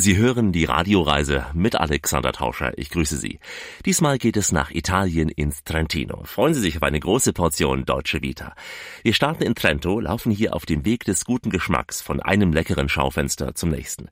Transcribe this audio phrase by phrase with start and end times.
[0.00, 2.72] Sie hören die Radioreise mit Alexander Tauscher.
[2.78, 3.38] Ich grüße Sie.
[3.84, 6.24] Diesmal geht es nach Italien ins Trentino.
[6.24, 8.54] Freuen Sie sich auf eine große Portion deutsche Vita.
[9.02, 12.88] Wir starten in Trento, laufen hier auf dem Weg des guten Geschmacks von einem leckeren
[12.88, 14.08] Schaufenster zum nächsten.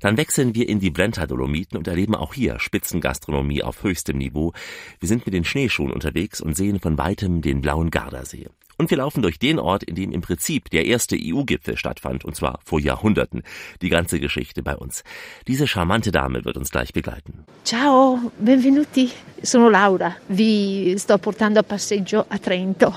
[0.00, 4.52] Dann wechseln wir in die Brenta-Dolomiten und erleben auch hier Spitzengastronomie auf höchstem Niveau.
[5.00, 8.46] Wir sind mit den Schneeschuhen unterwegs und sehen von weitem den blauen Gardasee.
[8.82, 12.34] Und wir laufen durch den Ort, in dem im Prinzip der erste EU-Gipfel stattfand, und
[12.34, 13.44] zwar vor Jahrhunderten.
[13.80, 15.04] Die ganze Geschichte bei uns.
[15.46, 17.44] Diese charmante Dame wird uns gleich begleiten.
[17.62, 19.08] Ciao, benvenuti.
[19.40, 20.16] Sono Laura.
[20.26, 22.92] Vi sto portando a passeggio a Trento.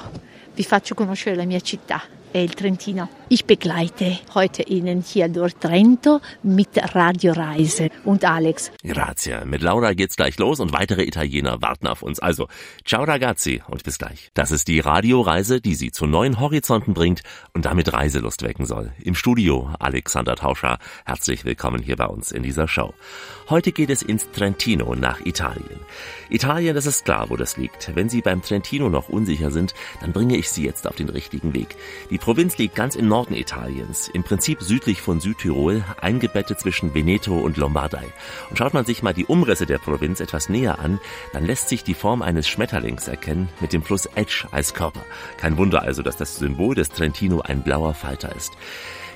[0.56, 2.02] Vi faccio conoscere la mia città.
[2.36, 3.08] Il Trentino.
[3.30, 8.72] Ich begleite heute Ihnen hier durch Trento mit Radioreise und Alex.
[8.84, 9.46] Grazie.
[9.46, 12.20] Mit Laura geht's gleich los und weitere Italiener warten auf uns.
[12.20, 12.50] Also,
[12.84, 14.32] ciao ragazzi und bis gleich.
[14.34, 17.22] Das ist die Radioreise, die Sie zu neuen Horizonten bringt
[17.54, 18.92] und damit Reiselust wecken soll.
[19.02, 20.78] Im Studio Alexander Tauscher.
[21.06, 22.94] Herzlich willkommen hier bei uns in dieser Show.
[23.50, 25.80] Heute geht es ins Trentino nach Italien.
[26.30, 27.96] Italien, das ist klar, wo das liegt.
[27.96, 31.54] Wenn Sie beim Trentino noch unsicher sind, dann bringe ich Sie jetzt auf den richtigen
[31.54, 31.78] Weg.
[32.10, 37.38] Die Provinz liegt ganz im Norden Italiens, im Prinzip südlich von Südtirol, eingebettet zwischen Veneto
[37.38, 38.04] und Lombardei.
[38.50, 41.00] Und schaut man sich mal die Umrisse der Provinz etwas näher an,
[41.34, 45.06] dann lässt sich die Form eines Schmetterlings erkennen, mit dem Fluss Etsch als Körper.
[45.38, 48.54] Kein Wunder also, dass das Symbol des Trentino ein blauer Falter ist.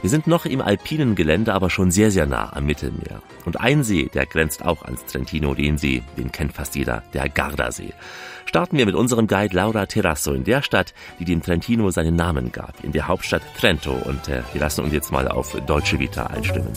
[0.01, 3.23] Wir sind noch im alpinen Gelände, aber schon sehr, sehr nah am Mittelmeer.
[3.43, 7.27] Und ein See, der grenzt auch ans Trentino, den See, den kennt fast jeder, der
[7.27, 7.93] Gardasee.
[8.49, 12.51] Starten wir mit unserem Guide Laura Terrasso in der Stadt, die dem Trentino seinen Namen
[12.51, 13.91] gab, in der Hauptstadt Trento.
[13.91, 16.73] Und äh, wir lassen uns jetzt mal auf Deutsche Vita einstimmen.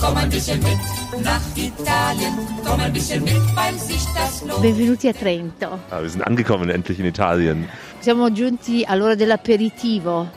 [0.00, 2.32] Komm ein bisschen mit nach Italien,
[2.64, 4.62] komm ein bisschen mit, weil sich das lohnt.
[4.62, 5.78] Benvenuti a Trento.
[5.90, 7.68] Ah, wir sind angekommen endlich in Italien.
[8.00, 10.28] Siamo giunti all'ora dell'aperitivo.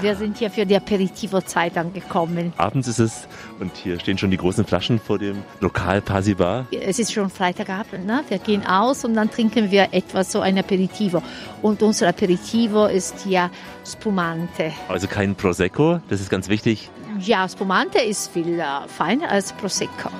[0.00, 2.52] Wir sind hier für die Aperitivo-Zeit angekommen.
[2.56, 3.26] Abends ist es
[3.58, 6.66] und hier stehen schon die großen Flaschen vor dem Lokal Pasibar.
[6.70, 8.22] Es ist schon Freitagabend, ne?
[8.28, 11.22] wir gehen aus und dann trinken wir etwas, so ein Aperitivo.
[11.62, 13.50] Und unser Aperitivo ist hier
[13.84, 14.72] Spumante.
[14.88, 16.90] Also kein Prosecco, das ist ganz wichtig.
[17.18, 20.10] Ja, Spumante ist viel äh, feiner als Prosecco.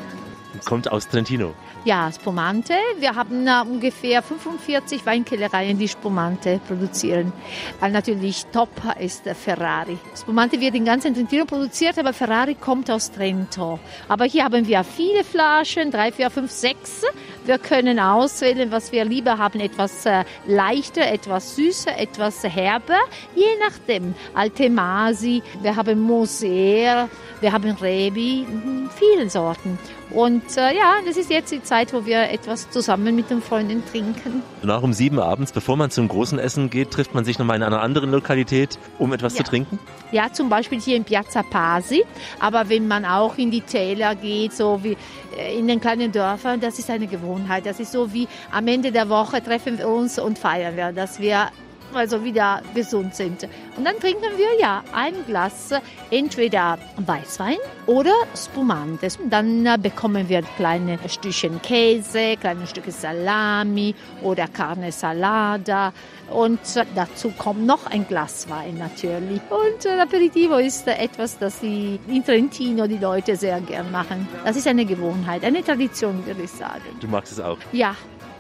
[0.65, 1.55] Kommt aus Trentino.
[1.85, 2.75] Ja, Spumante.
[2.99, 7.33] Wir haben äh, ungefähr 45 Weinkellereien, die Spumante produzieren.
[7.79, 8.69] Weil natürlich top
[8.99, 9.97] ist äh, Ferrari.
[10.17, 13.79] Spumante wird in ganzen Trentino produziert, aber Ferrari kommt aus Trento.
[14.09, 17.03] Aber hier haben wir viele Flaschen, drei, vier, fünf, sechs.
[17.49, 19.59] Wir können auswählen, was wir lieber haben.
[19.61, 22.99] Etwas äh, leichter, etwas süßer, etwas herber.
[23.35, 24.15] Je nachdem.
[24.35, 27.09] Alte Masi, wir haben Moser,
[27.41, 29.79] wir haben Rebi, mhm, viele Sorten.
[30.11, 33.83] Und äh, ja, das ist jetzt die Zeit, wo wir etwas zusammen mit den Freunden
[33.91, 34.43] trinken.
[34.63, 37.63] Nach um sieben abends, bevor man zum großen Essen geht, trifft man sich nochmal in
[37.63, 39.45] einer anderen Lokalität, um etwas Ja.
[39.45, 39.79] zu trinken?
[40.13, 42.05] Ja, zum Beispiel hier in Piazza Pasi.
[42.41, 44.97] Aber wenn man auch in die Täler geht, so wie
[45.39, 47.38] äh, in den kleinen Dörfern, das ist eine Gewohnheit.
[47.65, 51.21] Das ist so wie am Ende der Woche treffen wir uns und feiern wir, dass
[51.21, 51.51] wir
[51.95, 53.45] also wieder gesund sind.
[53.77, 55.71] Und dann trinken wir ja ein Glas
[56.11, 57.57] entweder Weißwein
[57.87, 59.09] oder Spumante.
[59.29, 65.93] Dann äh, bekommen wir kleine Stückchen Käse, kleine Stücke Salami oder Carne Salada.
[66.31, 69.41] Und äh, dazu kommt noch ein Glas Wein natürlich.
[69.51, 74.29] Und äh, Aperitivo ist etwas, das die in Trentino die Leute sehr gern machen.
[74.45, 76.83] Das ist eine Gewohnheit, eine Tradition, würde ich sagen.
[77.01, 77.59] Du magst es auch.
[77.73, 77.95] Ja,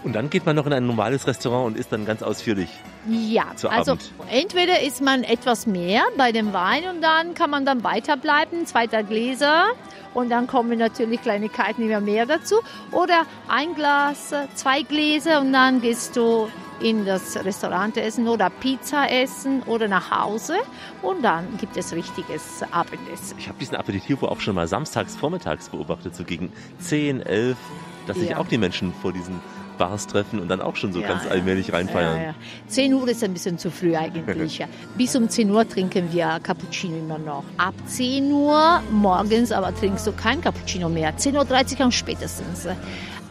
[0.09, 2.71] Und dann geht man noch in ein normales Restaurant und isst dann ganz ausführlich.
[3.07, 4.11] Ja, also Abend.
[4.31, 9.03] entweder isst man etwas mehr bei dem Wein und dann kann man dann weiterbleiben, zweiter
[9.03, 9.67] Gläser
[10.15, 12.55] und dann kommen natürlich Kleinigkeiten immer mehr dazu
[12.91, 16.49] oder ein Glas, zwei Gläser und dann gehst du
[16.81, 20.55] in das Restaurant essen oder Pizza essen oder nach Hause
[21.03, 23.37] und dann gibt es richtiges Abendessen.
[23.39, 27.59] Ich habe diesen Aperitivo auch schon mal samstags vormittags beobachtet, so gegen 10, 11,
[28.07, 28.39] dass sich Ja.
[28.39, 29.39] auch die Menschen vor diesen
[29.79, 31.31] Bars treffen und dann auch schon so Ja, ganz ja.
[31.31, 32.17] allmählich reinfeiern.
[32.17, 32.35] Ja, ja.
[32.67, 34.65] 10 Uhr ist ein bisschen zu früh eigentlich.
[34.97, 37.45] Bis um 10 Uhr trinken wir Cappuccino immer noch.
[37.57, 41.17] Ab 10 Uhr morgens aber trinkst du kein Cappuccino mehr.
[41.17, 42.67] 10.30 Uhr am spätestens.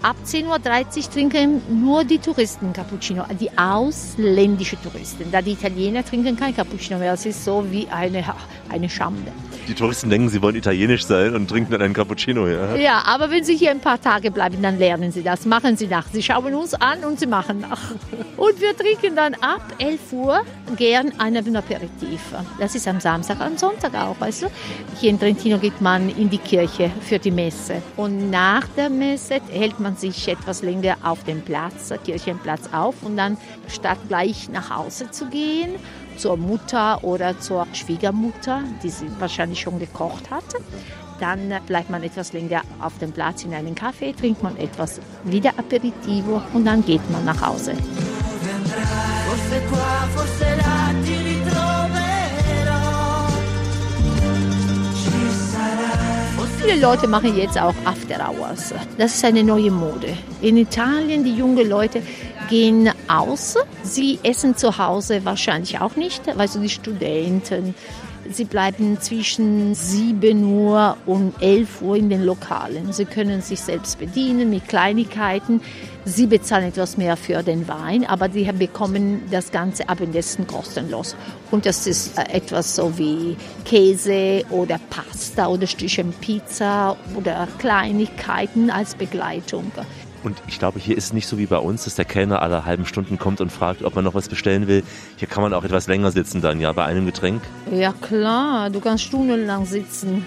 [0.01, 5.31] Ab 10.30 Uhr trinken nur die Touristen Cappuccino, die ausländischen Touristen.
[5.31, 7.11] Da die Italiener trinken kein Cappuccino mehr.
[7.11, 8.23] Das ist so wie eine,
[8.69, 9.31] eine Schande.
[9.67, 12.47] Die Touristen denken, sie wollen italienisch sein und trinken dann einen Cappuccino.
[12.47, 12.75] Ja.
[12.75, 15.87] Ja, aber wenn Sie hier ein paar Tage bleiben, dann lernen Sie das, machen Sie
[15.87, 16.07] nach.
[16.11, 17.91] Sie schauen uns an und Sie machen nach.
[18.37, 20.41] Und wir trinken dann ab 11 Uhr
[20.77, 22.21] gern einen Aperitif.
[22.59, 24.47] Das ist am Samstag, am Sonntag auch, weißt du.
[25.01, 27.81] Hier in Trentino geht man in die Kirche für die Messe.
[27.97, 33.17] Und nach der Messe hält man sich etwas länger auf dem Platz, Kirchenplatz auf und
[33.17, 33.37] dann
[33.67, 35.71] statt gleich nach Hause zu gehen,
[36.17, 40.43] zur Mutter oder zur Schwiegermutter, die sie wahrscheinlich schon gekocht hat,
[41.19, 45.49] Dann bleibt man etwas länger auf dem Platz in einem Café, trinkt man etwas wieder
[45.57, 47.73] Aperitivo und dann geht man nach Hause.
[49.27, 51.26] Forse qua, forse là,
[56.67, 58.73] Viele Leute machen jetzt auch After Hours.
[58.97, 60.09] Das ist eine neue Mode.
[60.41, 62.01] In Italien, die jungen Leute
[62.49, 63.55] gehen aus.
[63.83, 67.73] Sie essen zu Hause wahrscheinlich auch nicht, weil so die Studenten,
[68.31, 72.91] Sie bleiben zwischen 7 Uhr und 11 Uhr in den Lokalen.
[72.91, 75.61] Sie können sich selbst bedienen mit Kleinigkeiten.
[76.05, 81.15] Sie bezahlen etwas mehr für den Wein, aber sie bekommen das ganze Abendessen kostenlos.
[81.51, 83.35] Und das ist äh, etwas so wie
[83.65, 89.71] Käse oder Pasta oder Stückchen Pizza oder Kleinigkeiten als Begleitung.
[90.27, 92.65] Und ich glaube, hier ist es nicht so wie bei uns, dass der Kellner alle
[92.65, 94.83] halben Stunden kommt und fragt, ob man noch was bestellen will.
[95.15, 97.41] Hier kann man auch etwas länger sitzen dann, ja, bei einem Getränk.
[97.71, 100.25] Ja klar, du kannst stundenlang sitzen.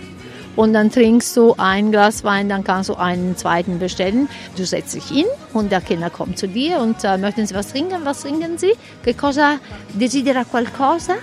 [0.56, 4.31] Und dann trinkst du ein Glas Wein, dann kannst du einen zweiten bestellen.
[4.56, 7.69] Du setzt dich hin und der Kellner kommt zu dir und äh, möchten Sie was
[7.69, 7.99] trinken?
[8.05, 8.73] Was trinken Sie?
[9.05, 9.58] Che cosa
[9.93, 11.17] desidera qualcosa?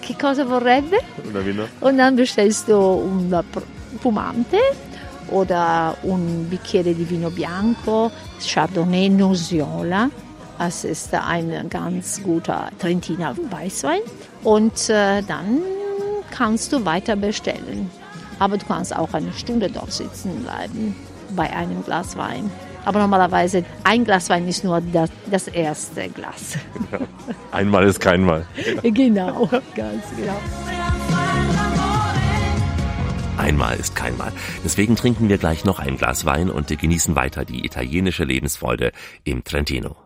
[0.00, 0.96] Che cosa vorrebbe?
[1.82, 3.30] Und dann bestellst du un
[4.00, 4.56] Pumante
[5.28, 8.10] oder un bicchiere di vino bianco,
[8.40, 10.10] Chardonnay Nosiola.
[10.58, 14.00] Das ist ein ganz guter Trentiner Weißwein.
[14.44, 15.62] Und äh, dann
[16.30, 17.90] kannst du weiter bestellen.
[18.38, 20.94] Aber du kannst auch eine Stunde dort sitzen bleiben
[21.34, 22.50] bei einem Glas Wein.
[22.84, 26.58] Aber normalerweise ein Glas Wein ist nur das, das erste Glas.
[26.92, 26.98] Ja,
[27.52, 28.46] einmal ist kein Mal.
[28.82, 30.38] genau, ganz genau.
[33.36, 34.32] Einmal ist kein Mal.
[34.64, 38.92] Deswegen trinken wir gleich noch ein Glas Wein und genießen weiter die italienische Lebensfreude
[39.24, 40.03] im Trentino.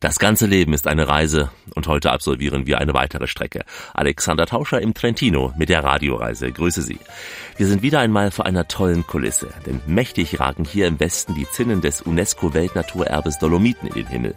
[0.00, 3.66] Das ganze Leben ist eine Reise und heute absolvieren wir eine weitere Strecke.
[3.92, 6.50] Alexander Tauscher im Trentino mit der Radioreise.
[6.50, 6.98] Grüße Sie.
[7.58, 11.46] Wir sind wieder einmal vor einer tollen Kulisse, denn mächtig ragen hier im Westen die
[11.50, 14.34] Zinnen des UNESCO-Weltnaturerbes Dolomiten in den Himmel.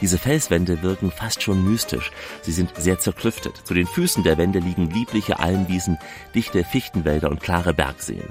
[0.00, 2.10] Diese Felswände wirken fast schon mystisch.
[2.40, 3.54] Sie sind sehr zerklüftet.
[3.64, 5.98] Zu den Füßen der Wände liegen liebliche Almwiesen,
[6.34, 8.30] dichte Fichtenwälder und klare Bergseen.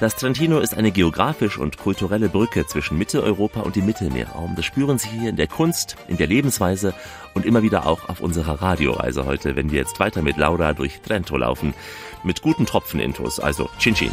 [0.00, 4.54] Das Trentino ist eine geografisch und kulturelle Brücke zwischen Mitteleuropa und dem Mittelmeerraum.
[4.56, 6.94] Das spüren Sie hier in der Kunst, in der Lebensweise
[7.32, 11.00] und immer wieder auch auf unserer Radioreise heute, wenn wir jetzt weiter mit Laura durch
[11.00, 11.74] Trento laufen.
[12.24, 14.12] Mit guten Tropfenintos, also Chin Chin.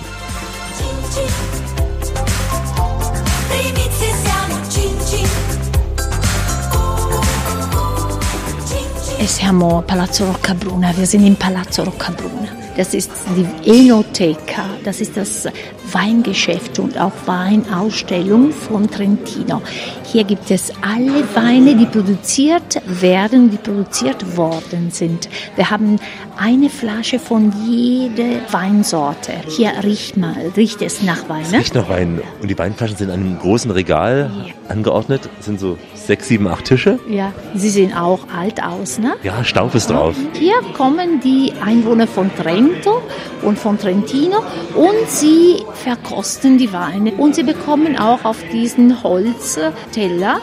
[9.19, 12.41] E siamo Palazzo Roccabruna, wir sind in Palazzo Roccabruna.
[12.81, 15.48] Das ist die Enoteca, das ist das
[15.92, 19.62] Weingeschäft und auch Weinausstellung von Trentino.
[20.04, 25.30] Hier gibt es alle Weine, die produziert werden, die produziert worden sind.
[25.56, 25.98] Wir haben
[26.38, 29.34] eine Flasche von jeder Weinsorte.
[29.48, 31.44] Hier riecht mal, riecht es nach Wein.
[31.44, 32.19] Es riecht nach Wein.
[32.42, 34.54] Und die Weinflaschen sind in einem großen Regal ja.
[34.69, 35.30] angeordnet.
[35.39, 35.77] Sind so
[36.07, 37.00] sechs, sieben, acht Tische.
[37.09, 39.15] Ja, sie sehen auch alt aus, ne?
[39.24, 40.15] Ja, Staub ist drauf.
[40.33, 43.01] Hier kommen die Einwohner von Trento
[43.42, 44.39] und von Trentino
[44.75, 47.12] und sie verkosten die Weine.
[47.13, 50.39] Und sie bekommen auch auf diesen Holzteller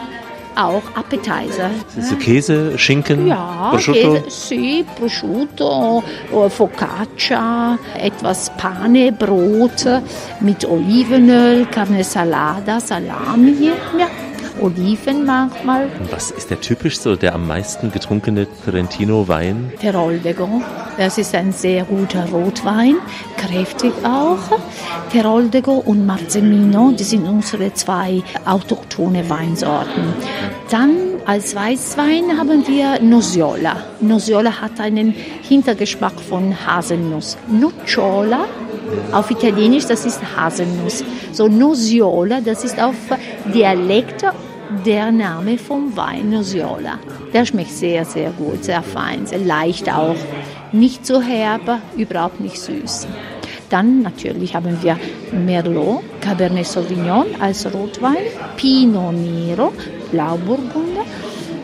[0.55, 1.69] auch Appetizer.
[1.99, 4.13] So Käse, Schinken, ja, Prosciutto?
[4.15, 6.03] Käse, sì, Prosciutto,
[6.33, 9.85] oh, Focaccia, etwas Pane, Brot
[10.41, 13.71] mit Olivenöl, Carne Salada, Salami.
[13.97, 14.07] Ja,
[14.61, 15.89] Oliven manchmal.
[15.99, 19.73] Und was ist der typischste, der am meisten getrunkene Trentino-Wein?
[19.79, 20.61] Teroldego.
[20.97, 22.95] Das ist ein sehr guter Rotwein,
[23.37, 24.59] kräftig auch.
[25.11, 30.13] Teroldego und Marzemino, die sind unsere zwei autochthone Weinsorten.
[30.69, 30.91] Dann
[31.25, 33.77] als Weißwein haben wir Nosiola.
[34.01, 37.37] Nosiola hat einen Hintergeschmack von Haselnuss.
[37.47, 38.45] Nocciola
[39.11, 41.03] auf Italienisch, das ist Haselnuss.
[41.31, 42.95] So Nosiola, das ist auf
[43.53, 44.25] Dialekt
[44.85, 46.99] der Name vom Wein Nosiola.
[47.33, 50.15] Der schmeckt sehr, sehr gut, sehr fein, sehr leicht auch.
[50.71, 53.07] Nicht so herb, überhaupt nicht süß.
[53.69, 54.97] Dann natürlich haben wir
[55.31, 58.17] Merlot, Cabernet Sauvignon als Rotwein,
[58.57, 59.73] Pinot Nero,
[60.11, 61.05] Blauburgunder.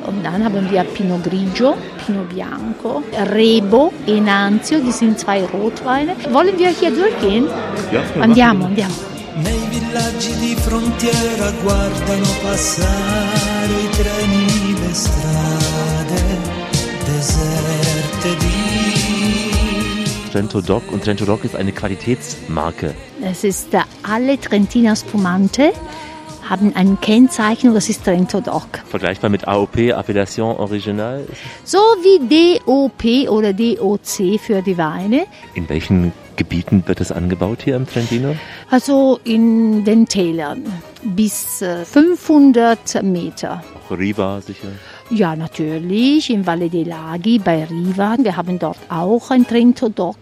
[0.05, 3.01] Und dann haben wir Pinot Grigio, Pinot Bianco,
[3.33, 6.15] Rebo, Enanzio, die sind zwei Rotweine.
[6.31, 7.47] Wollen wir hier durchgehen?
[7.91, 9.14] Ja, andiamo, andiamo.
[9.37, 16.23] Nei villaggi di frontiera guardano passare i treni, le strade
[17.03, 18.55] deserte di
[20.31, 22.95] Trento Doc und Trento Doc ist eine Qualitätsmarke.
[23.21, 25.73] Es ist der alle Trentiner Spumante
[26.49, 28.67] haben ein Kennzeichen das ist Trento Doc.
[28.87, 31.27] Vergleichbar mit AOP, Appellation Original?
[31.65, 35.25] So wie DOP oder DOC für die Weine.
[35.55, 38.35] In welchen Gebieten wird es angebaut hier im Trentino?
[38.69, 40.63] Also in den Tälern
[41.03, 43.63] bis 500 Meter.
[43.75, 44.67] Auch Riva sicher?
[45.11, 48.15] Ja, natürlich, in Valle dei Laghi bei Riva.
[48.19, 50.17] Wir haben dort auch ein Trento Doc.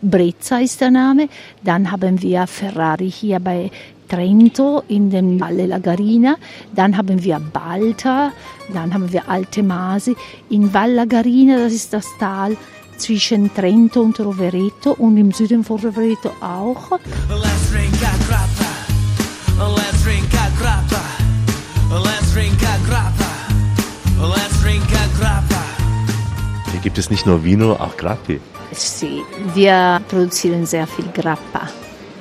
[0.00, 1.28] Brezza ist der Name.
[1.62, 3.70] Dann haben wir Ferrari hier bei
[4.08, 6.36] Trento in den Valle Lagarina.
[6.74, 8.32] Dann haben wir Balta.
[8.72, 10.16] Dann haben wir Alte Masi.
[10.48, 12.56] In Valle Lagarina, das ist das Tal
[12.98, 16.92] zwischen Trento und Rovereto und im Süden von Rovereto auch.
[17.28, 18.70] Let's drink a grappa.
[19.74, 21.02] Let's drink a grappa.
[22.04, 23.26] Let's drink a grappa.
[24.20, 25.62] Let's drink a grappa.
[26.72, 28.40] Hier gibt es nicht nur Vino, auch Grappi.
[28.72, 29.22] Sie,
[29.54, 31.68] wir produzieren sehr viel Grappa.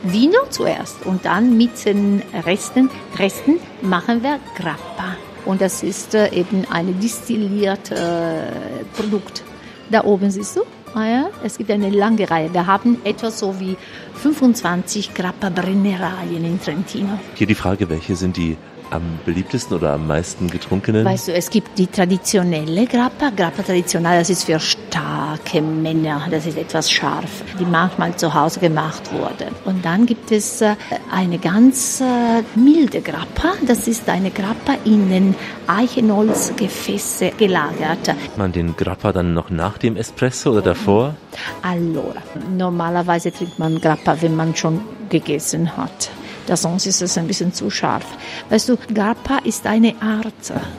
[0.03, 5.15] Vino zuerst und dann mit den Resten, Resten machen wir Grappa.
[5.45, 9.43] Und das ist äh, eben ein distilliertes äh, Produkt.
[9.89, 10.61] Da oben siehst du,
[10.95, 12.51] ah ja, es gibt eine lange Reihe.
[12.53, 13.77] Wir haben etwa so wie
[14.15, 17.19] 25 Grappa-Brennereien in Trentino.
[17.35, 18.57] Hier die Frage, welche sind die
[18.91, 21.05] am beliebtesten oder am meisten getrunkenen?
[21.05, 23.29] Weißt du, es gibt die traditionelle Grappa.
[23.35, 26.27] Grappa traditionell, das ist für starke Männer.
[26.29, 29.47] Das ist etwas scharf, die manchmal zu Hause gemacht wurde.
[29.65, 30.75] Und dann gibt es äh,
[31.11, 33.53] eine ganz äh, milde Grappa.
[33.65, 35.35] Das ist eine Grappa in den
[35.67, 38.15] Eichenholzgefäße gelagert.
[38.37, 41.15] man den Grappa dann noch nach dem Espresso oder davor?
[41.61, 42.21] Allora,
[42.57, 46.09] normalerweise trinkt man Grappa, wenn man schon gegessen hat.
[46.47, 48.05] Da sonst ist es ein bisschen zu scharf.
[48.49, 50.33] Weißt du, Grappa ist eine Art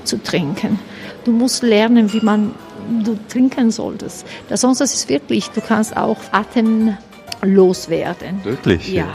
[0.05, 0.79] zu trinken.
[1.25, 2.55] Du musst lernen, wie man
[3.03, 4.25] du trinken solltest.
[4.49, 8.41] Da sonst ist es wirklich, du kannst auch atemlos werden.
[8.45, 8.89] Wirklich?
[8.89, 9.09] Ja,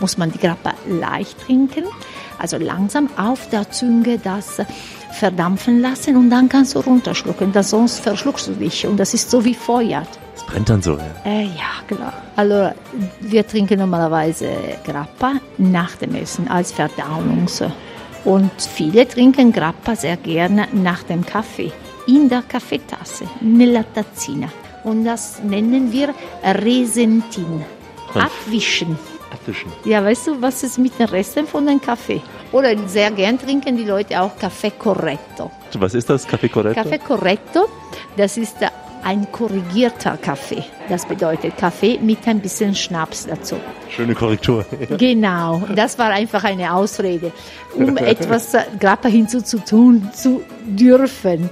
[0.00, 1.84] muss man die Grappa leicht trinken,
[2.38, 4.58] also langsam auf der Zunge das
[5.12, 9.30] verdampfen lassen und dann kannst du runterschlucken, da sonst verschluckst du dich und das ist
[9.30, 10.06] so wie Feuer.
[10.46, 10.92] Brennt dann so.
[10.92, 11.14] Ja.
[11.24, 12.12] Äh, ja, klar.
[12.36, 12.72] Also
[13.20, 14.48] wir trinken normalerweise
[14.84, 17.62] Grappa nach dem Essen als Verdauungs.
[18.24, 21.72] Und viele trinken Grappa sehr gerne nach dem Kaffee,
[22.06, 24.48] in der Kaffeetasse, nella tazzina.
[24.82, 27.64] Und das nennen wir Resentin.
[28.14, 28.98] Abwischen.
[29.32, 29.72] Abwischen.
[29.84, 32.22] Ja, weißt du, was ist mit den Resten von dem Kaffee?
[32.52, 35.50] Oder sehr gern trinken die Leute auch Kaffee Corretto.
[35.78, 36.80] Was ist das, Café Corretto?
[36.80, 37.66] Kaffee Corretto,
[38.16, 38.56] das ist
[39.04, 40.64] ein korrigierter Kaffee.
[40.88, 43.56] Das bedeutet Kaffee mit ein bisschen Schnaps dazu.
[43.88, 44.64] Schöne Korrektur.
[44.98, 47.32] Genau, das war einfach eine Ausrede,
[47.74, 51.50] um etwas Grappa hinzuzutun zu dürfen.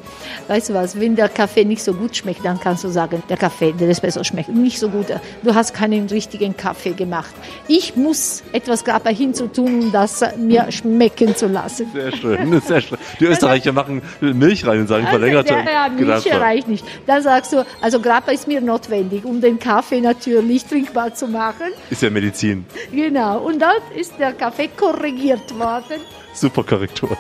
[0.48, 3.36] Weißt du was, wenn der Kaffee nicht so gut schmeckt, dann kannst du sagen, der
[3.36, 5.06] Kaffee, der Espresso schmeckt nicht so gut.
[5.42, 7.32] Du hast keinen richtigen Kaffee gemacht.
[7.68, 11.86] Ich muss etwas Grappa hinzutun, um das mir schmecken zu lassen.
[11.92, 12.98] Sehr schön, sehr schön.
[13.20, 16.84] Die Österreicher machen Milch rein und sagen verlängerte Also, ja, ja, Milch reicht nicht.
[17.06, 21.72] Dann sagst du, also Grappa ist mir notwendig, um den Kaffee natürlich trinkbar zu machen.
[21.90, 22.64] Ist ja Medizin.
[22.90, 23.38] Genau.
[23.40, 26.00] Und dann ist der Kaffee korrigiert worden.
[26.34, 27.16] Super Korrektur.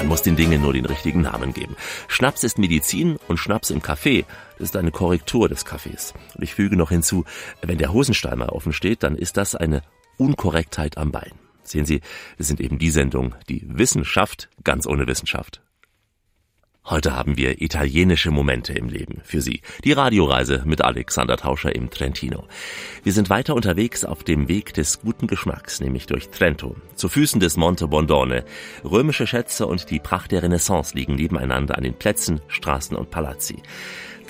[0.00, 1.76] Man muss den Dingen nur den richtigen Namen geben.
[2.08, 4.24] Schnaps ist Medizin und Schnaps im Kaffee,
[4.58, 6.14] das ist eine Korrektur des Kaffees.
[6.34, 7.24] Und ich füge noch hinzu,
[7.60, 9.82] wenn der Hosensteimer offen steht, dann ist das eine
[10.16, 11.32] Unkorrektheit am Bein.
[11.64, 12.00] Sehen Sie,
[12.38, 15.60] wir sind eben die Sendung, die Wissenschaft ganz ohne Wissenschaft.
[16.86, 19.60] Heute haben wir italienische Momente im Leben für Sie.
[19.84, 22.48] Die Radioreise mit Alexander Tauscher im Trentino.
[23.04, 26.76] Wir sind weiter unterwegs auf dem Weg des guten Geschmacks, nämlich durch Trento.
[26.94, 28.44] Zu Füßen des Monte Bondone.
[28.82, 33.56] Römische Schätze und die Pracht der Renaissance liegen nebeneinander an den Plätzen, Straßen und Palazzi.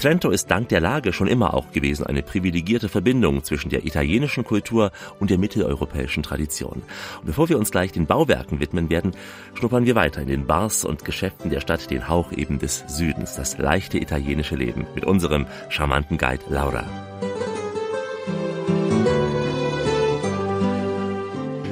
[0.01, 4.45] Trento ist dank der Lage schon immer auch gewesen eine privilegierte Verbindung zwischen der italienischen
[4.45, 6.83] Kultur und der mitteleuropäischen Tradition.
[7.19, 9.13] Und bevor wir uns gleich den Bauwerken widmen werden,
[9.53, 13.37] schnuppern wir weiter in den Bars und Geschäften der Stadt den Hauch eben des Südens,
[13.37, 16.87] das leichte italienische Leben mit unserem charmanten Guide Laura.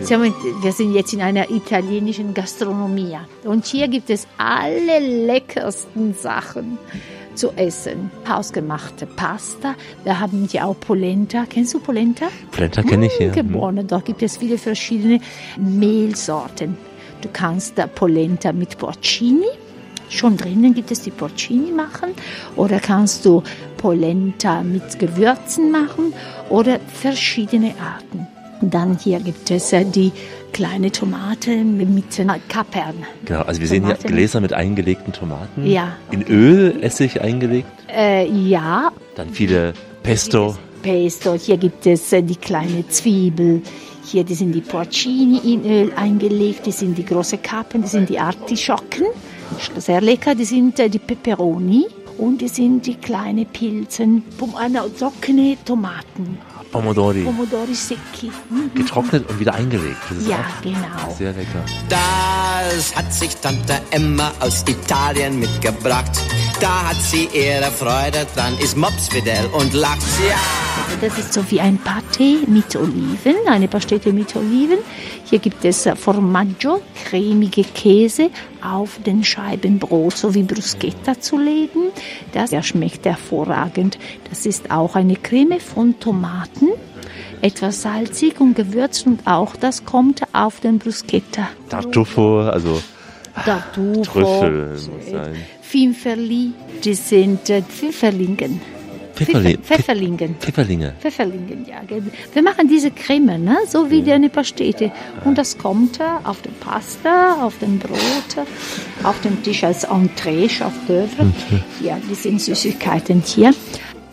[0.00, 6.78] Wir sind jetzt in einer italienischen Gastronomie und hier gibt es alle leckersten Sachen
[7.38, 8.10] zu essen.
[8.28, 11.44] Hausgemachte Pasta, wir haben hier auch Polenta.
[11.48, 12.26] Kennst du Polenta?
[12.50, 13.30] Polenta kenne ich ja.
[13.30, 13.86] Geboren.
[13.86, 15.20] Dort gibt es viele verschiedene
[15.56, 16.76] Mehlsorten.
[17.20, 19.46] Du kannst da Polenta mit Porcini,
[20.08, 22.10] schon drinnen gibt es die Porcini machen,
[22.56, 23.42] oder kannst du
[23.76, 26.12] Polenta mit Gewürzen machen
[26.48, 28.26] oder verschiedene Arten.
[28.60, 30.12] Dann hier gibt es äh, die
[30.52, 32.94] kleine Tomaten mit äh, Kapern.
[33.24, 34.14] Genau, also wir sehen hier Tomaten.
[34.14, 35.66] Gläser mit eingelegten Tomaten.
[35.66, 35.96] Ja.
[36.10, 37.68] In Öl, Essig eingelegt.
[37.94, 40.56] Äh, ja, Dann viele Pesto.
[40.82, 43.62] Pesto, hier gibt es äh, die kleine Zwiebel,
[44.04, 48.08] hier die sind die Porcini in Öl eingelegt, die sind die große Kapern, die sind
[48.08, 49.06] die Artischocken,
[49.76, 51.86] sehr lecker, die sind äh, die Peperoni
[52.18, 54.24] Und das sind die kleinen Pilzen,
[54.56, 56.38] eine trockene Tomaten,
[56.70, 57.22] Pomodori.
[57.24, 58.30] Pomodori secchi.
[58.50, 58.70] Mhm.
[58.74, 59.96] Getrocknet und wieder eingelegt.
[60.08, 61.14] Das ist Ja, genau.
[61.16, 61.64] sehr lecker.
[61.88, 66.12] Das hat sich Tante Emma aus Italien mitgebracht.
[66.60, 70.02] Da hat sie ihre Freude dran, ist Mops fidel und lacht.
[70.28, 70.36] Ja.
[71.00, 74.78] Das ist so wie ein Pâté mit Oliven, eine Pastete mit Oliven.
[75.24, 78.30] Hier gibt es Formaggio, cremige Käse
[78.62, 81.90] auf den Scheiben Brot, so wie Bruschetta zu legen.
[82.32, 83.98] Das schmeckt hervorragend.
[84.28, 86.68] Das ist auch eine Creme von Tomaten,
[87.40, 91.48] etwas salzig und gewürzt und auch das kommt auf den Bruschetta.
[91.68, 92.80] Tartufo, also
[93.44, 95.36] Tartufo, Trüffel muss sein.
[95.60, 98.77] Finferli, die sind äh, Pfifferlingen.
[99.24, 100.36] Pfifferli- Pfeffer- Pfefferlingen.
[100.38, 100.94] Pfifferlinge.
[101.00, 101.76] Pfefferlingen, ja.
[102.32, 103.56] Wir machen diese Creme, ne?
[103.68, 104.90] so wie eine Pastete.
[105.24, 108.46] Und das kommt auf den Pasta, auf den Brot,
[109.02, 111.26] auf den Tisch als Entree, Chef d'oeuvre.
[111.82, 113.52] Ja, die sind Süßigkeiten hier.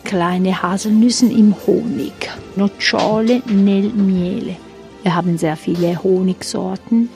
[0.04, 2.12] Kleine Haselnüsse im Honig,
[2.54, 4.56] Nocciole nel miele.
[5.02, 7.08] Wir haben sehr viele Honigsorten.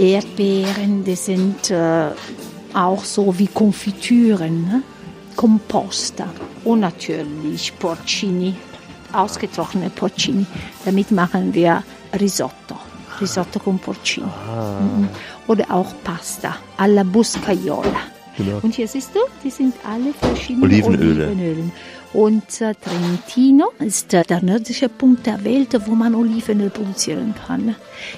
[0.00, 2.06] Äh, Erdbeeren, die sind äh,
[2.74, 4.62] auch so wie Konfitüren.
[4.64, 4.82] Ne?
[5.40, 6.26] Composta
[6.64, 8.54] und natürlich Porcini,
[9.10, 10.44] ausgetrocknete Porcini.
[10.84, 11.82] Damit machen wir
[12.20, 12.76] Risotto,
[13.18, 14.26] Risotto con Porcini.
[14.26, 15.08] Mhm.
[15.46, 18.02] Oder auch Pasta alla Buscaiola.
[18.36, 18.58] Genau.
[18.60, 21.28] Und hier siehst du, die sind alle verschiedene Olivenöle.
[21.28, 21.72] Olivenölen.
[22.12, 27.76] Und äh, Trentino ist äh, der nördliche Punkt der Welt, wo man Olivenöl produzieren kann.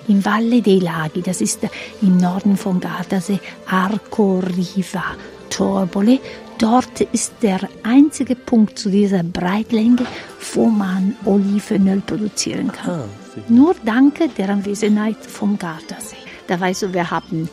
[0.08, 1.68] Im Valle dei Laghi, das ist äh,
[2.00, 5.04] im Norden von Gardasee, Arco Riva,
[5.52, 6.18] Torbole.
[6.58, 10.06] Dort ist der einzige Punkt zu dieser Breitlänge,
[10.54, 13.04] wo man Olivenöl produzieren kann.
[13.48, 16.16] Nur dank der Anwesenheit vom Gardasee.
[16.46, 17.48] Da weißt du, wir haben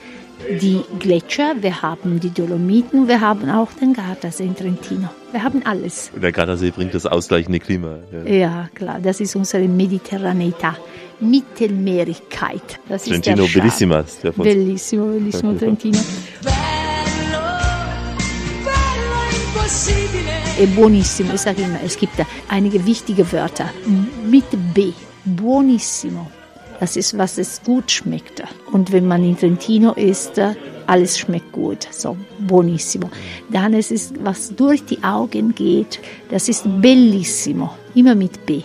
[0.61, 5.09] die Gletscher, wir haben die Dolomiten, wir haben auch den Gardasee in Trentino.
[5.31, 6.11] Wir haben alles.
[6.13, 7.97] Und der Gardasee bringt das ausgleichende Klima.
[8.11, 8.33] Ja.
[8.33, 10.75] Ja, klar, das ist unsere Mediterraneità,
[11.19, 12.79] Mittelmeerigkeit.
[12.87, 13.63] Das Trentino ist der Charme.
[13.63, 14.19] Bellissimas.
[14.21, 15.99] Der Bellissimo, bellissimo Trentino.
[20.57, 22.13] È buonissimo, ich sage immer, es gibt
[22.47, 23.69] einige wichtige Wörter
[24.25, 24.93] mit B.
[25.23, 26.29] Buonissimo.
[26.79, 28.41] Das ist, was es gut schmeckt.
[28.71, 30.41] Und wenn man in Trentino isst,
[30.87, 31.87] alles schmeckt gut.
[31.91, 33.11] So, buonissimo.
[33.51, 37.75] Dann es ist, was durch die Augen geht, das ist bellissimo.
[37.93, 38.63] Immer mit B.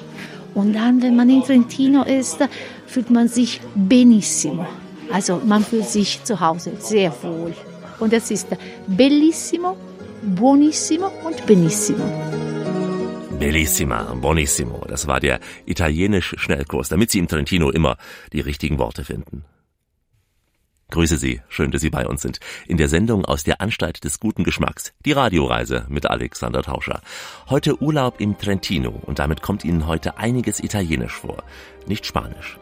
[0.55, 2.39] Und dann, wenn man in Trentino ist,
[2.87, 4.67] fühlt man sich benissimo.
[5.13, 7.53] Also man fühlt sich zu Hause sehr wohl.
[8.01, 8.49] Und das ist
[8.87, 9.77] bellissimo,
[10.25, 12.05] buonissimo und benissimo.
[13.39, 14.85] Bellissima, Bonissimo.
[14.89, 17.97] Das war der italienische Schnellkurs, damit Sie im Trentino immer
[18.33, 19.45] die richtigen Worte finden.
[20.91, 22.39] Grüße Sie, schön, dass Sie bei uns sind.
[22.67, 27.01] In der Sendung aus der Anstalt des guten Geschmacks, die Radioreise mit Alexander Tauscher.
[27.51, 31.43] Heute Urlaub im Trentino und damit kommt Ihnen heute einiges Italienisch vor,
[31.87, 32.59] nicht Spanisch.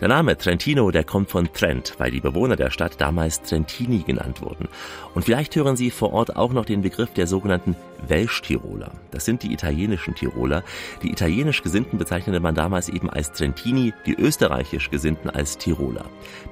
[0.00, 4.42] Der Name Trentino, der kommt von Trent, weil die Bewohner der Stadt damals Trentini genannt
[4.42, 4.68] wurden.
[5.14, 7.76] Und vielleicht hören Sie vor Ort auch noch den Begriff der sogenannten
[8.08, 8.92] Welsch-Tiroler.
[9.10, 10.64] Das sind die italienischen Tiroler.
[11.02, 16.04] Die italienisch Gesinnten bezeichnete man damals eben als Trentini, die österreichisch Gesinnten als Tiroler.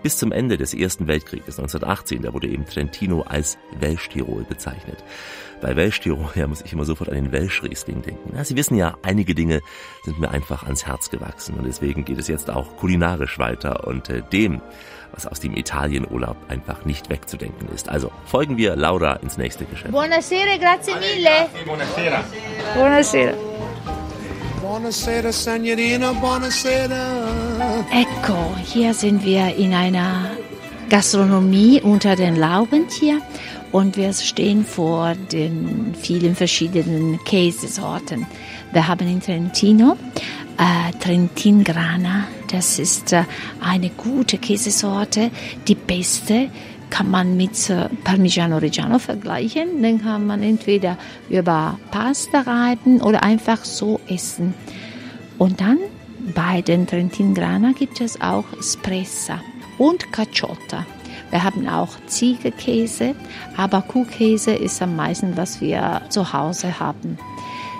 [0.02, 5.02] Bis zum Ende des Ersten Weltkrieges 1918, da wurde eben Trentino als Welsch-Tirol bezeichnet.
[5.60, 8.34] Bei Welsch-Tirol ja, muss ich immer sofort an den Welsch-Riesling denken.
[8.34, 9.60] Ja, Sie wissen ja, einige Dinge
[10.04, 14.08] sind mir einfach ans Herz gewachsen und deswegen geht es jetzt auch kulinarisch weiter und
[14.08, 14.62] äh, dem,
[15.12, 17.88] was aus dem Italienurlaub einfach nicht wegzudenken ist.
[17.88, 19.92] Also folgen wir Laura ins nächste Geschäft.
[19.92, 21.48] Buonasera, grazie mille.
[21.66, 22.24] Buonasera.
[22.74, 23.32] Buonasera.
[24.62, 27.84] Buonasera, Signorina, buonasera.
[27.92, 30.30] Ecco, hier sind wir in einer
[30.88, 33.20] Gastronomie unter den Lauben hier
[33.72, 38.26] und wir stehen vor den vielen verschiedenen Käsesorten.
[38.72, 39.96] Wir haben in Trentino
[40.58, 43.24] äh, Trentin Grana, das ist äh,
[43.60, 45.30] eine gute Käsesorte,
[45.66, 46.50] die beste
[46.90, 49.80] kann man mit äh, Parmigiano Reggiano vergleichen.
[49.80, 50.98] Den kann man entweder
[51.30, 54.54] über Pasta reiben oder einfach so essen.
[55.38, 55.78] Und dann
[56.34, 59.40] bei den Trentin Grana gibt es auch Espressa
[59.78, 60.84] und Caciotta.
[61.30, 63.14] Wir haben auch Ziegekäse,
[63.56, 67.18] aber Kuhkäse ist am meisten, was wir zu Hause haben.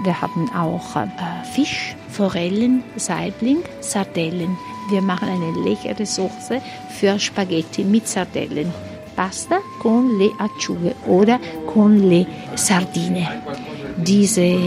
[0.03, 1.09] Wir haben auch äh,
[1.53, 4.57] Fisch, Forellen, Saibling, Sardellen.
[4.89, 6.63] Wir machen eine leckere Soße
[6.99, 8.73] für Spaghetti mit Sardellen.
[9.15, 13.29] Pasta con le acciughe oder con le sardine.
[13.99, 14.59] Diese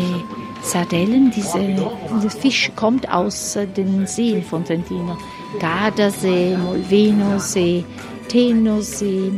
[0.61, 5.17] Sardellen, diese, dieser Fisch kommt aus äh, den Seen von Trentino.
[5.59, 7.83] Gardasee, Molvenosee,
[8.27, 9.31] Tenosee.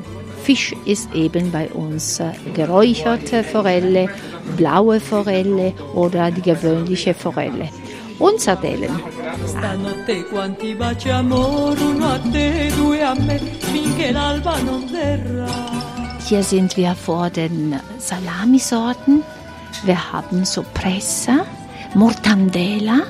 [0.43, 4.09] Fisch ist eben bei uns äh, geräucherte Forelle
[4.57, 7.69] blaue Forelle oder die gewöhnliche Forelle.
[8.19, 8.91] Und Sardellen.
[16.27, 19.23] Hier sind wir vor den Salamisorten.
[19.83, 21.45] Wir haben Soppressa,
[21.93, 23.01] Mortandela,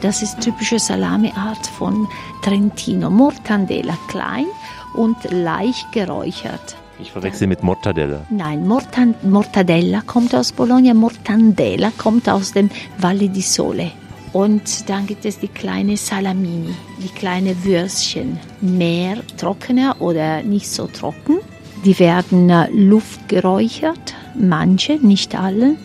[0.00, 2.08] das ist typische Salamiart von
[2.42, 3.10] Trentino.
[3.10, 4.46] Mortandela klein
[4.94, 6.76] und leicht geräuchert.
[6.98, 8.24] Ich verwechsel mit Mortadella.
[8.30, 13.90] Nein, Mortan Mortadella kommt aus Bologna, Mortandela kommt aus dem Valle di Sole.
[14.32, 18.38] Und dann gibt es die kleine Salamini, die kleine Würstchen.
[18.60, 21.38] Mehr trockener oder nicht so trocken.
[21.84, 25.76] Die werden äh, luftgeräuchert, manche, nicht alle.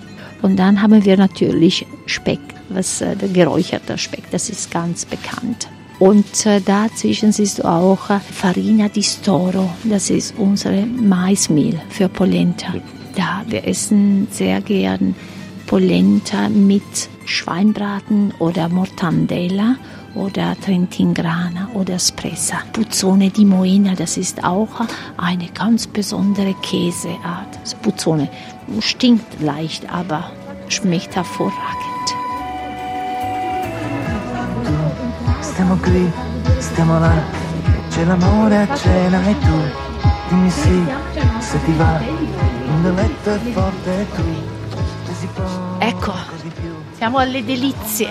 [0.41, 2.39] Und dann haben wir natürlich Speck,
[2.69, 5.67] was äh, der geräucherte Speck, das ist ganz bekannt.
[5.99, 12.07] Und äh, dazwischen siehst du auch äh, Farina di Storo, das ist unsere Maismehl für
[12.07, 12.73] Polenta.
[13.15, 15.15] Da wir essen sehr gern
[15.65, 19.75] Polenta mit Schweinbraten oder Mortandella
[20.13, 22.57] oder Trentingrana oder Spressa.
[22.73, 24.81] Puzzone di Moena, das ist auch
[25.17, 27.81] eine ganz besondere Käseart.
[27.81, 28.29] Puzzone
[28.79, 30.31] stinkt leicht, aber
[30.69, 31.86] schmeckt hervorragend.
[35.57, 36.07] Stiamo qui,
[36.59, 37.15] stiamo là,
[37.89, 39.57] c'è l'amore a cena e tu
[40.29, 40.85] dimmi sì,
[41.39, 41.99] se ti va,
[42.79, 44.21] mio letto è forte e tu
[45.79, 46.13] Ecco,
[46.95, 48.07] siamo alle Delizie.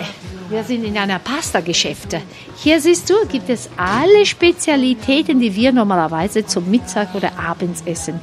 [0.49, 2.21] Wir sind in einer Pasta-Geschäfte.
[2.61, 8.19] Hier siehst du, gibt es alle Spezialitäten, die wir normalerweise zum Mittag oder abends essen.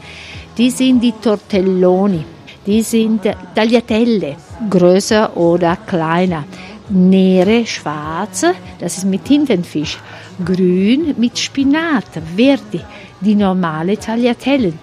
[0.59, 2.23] Die sind die Tortelloni,
[2.67, 3.23] die sind
[3.55, 4.37] Tagliatelle,
[4.69, 6.45] größer oder kleiner.
[6.88, 9.99] Nere, schwarze, das ist mit Tintenfisch.
[10.44, 12.05] Grün mit Spinat,
[12.37, 12.81] Verdi,
[13.20, 14.79] die normale Tagliatellen.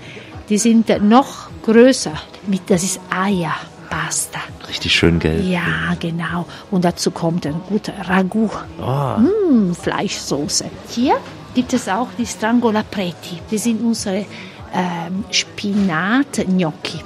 [0.49, 2.13] Die sind noch größer,
[2.47, 3.53] mit, das ist Eier,
[3.89, 4.39] Pasta.
[4.67, 5.45] Richtig schön gelb.
[5.45, 6.45] Ja, genau.
[6.71, 8.51] Und dazu kommt ein guter Ragout.
[8.79, 10.65] Mm, Fleischsoße.
[10.89, 11.17] Hier
[11.53, 13.39] gibt es auch die Strangola Preti.
[13.51, 14.25] Die sind unsere
[14.73, 17.01] ähm, Spinat-Gnocchi.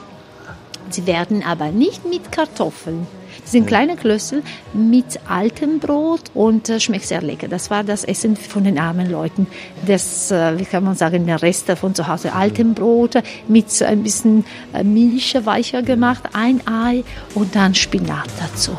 [0.95, 3.05] Sie werden aber nicht mit Kartoffeln.
[3.43, 7.49] Sie sind kleine Klössel mit altem Brot und äh, schmeckt sehr lecker.
[7.49, 9.45] Das war das Essen von den armen Leuten.
[9.85, 12.31] Das, äh, wie kann man sagen, der Rest von zu Hause.
[12.31, 13.15] Altem Brot
[13.49, 17.03] mit so ein bisschen äh, Milch weicher gemacht, ein Ei
[17.33, 18.71] und dann Spinat dazu.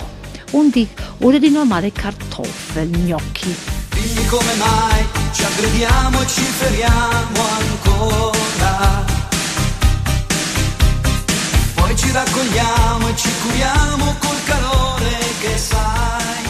[0.53, 0.89] Und die,
[1.21, 3.55] oder die normale Kartoffelgnocchi.
[3.93, 9.16] Dimmi come mai ci aggrediamo e ci feriamo ancora.
[11.97, 16.45] Poi ci raccogliamo e ci curiamo col calore che sai.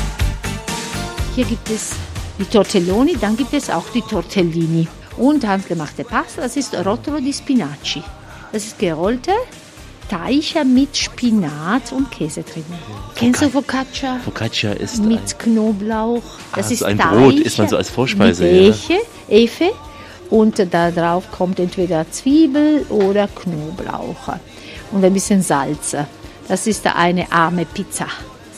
[1.36, 1.90] Hier gibt es
[2.38, 4.88] die Tortelloni, dann gibt es auch die Tortellini.
[5.18, 8.02] Und handgemachte Pasta, das ist Rotolo di Spinaci.
[8.52, 9.30] Das ist gerollte
[10.08, 12.64] Teicher mit Spinat und Käse drin.
[13.14, 14.18] Kennst du Focaccia?
[14.24, 16.22] Focaccia ist ein, Mit Knoblauch.
[16.56, 18.96] Das Ah, ist so ein Brot Teicher isst man so als Vorspeise, Mit ja.
[19.28, 19.70] Efe.
[20.28, 24.34] Und da drauf kommt entweder Zwiebel oder Knoblauch.
[24.92, 25.96] Und ein bisschen Salz.
[26.48, 28.06] Das ist eine arme Pizza,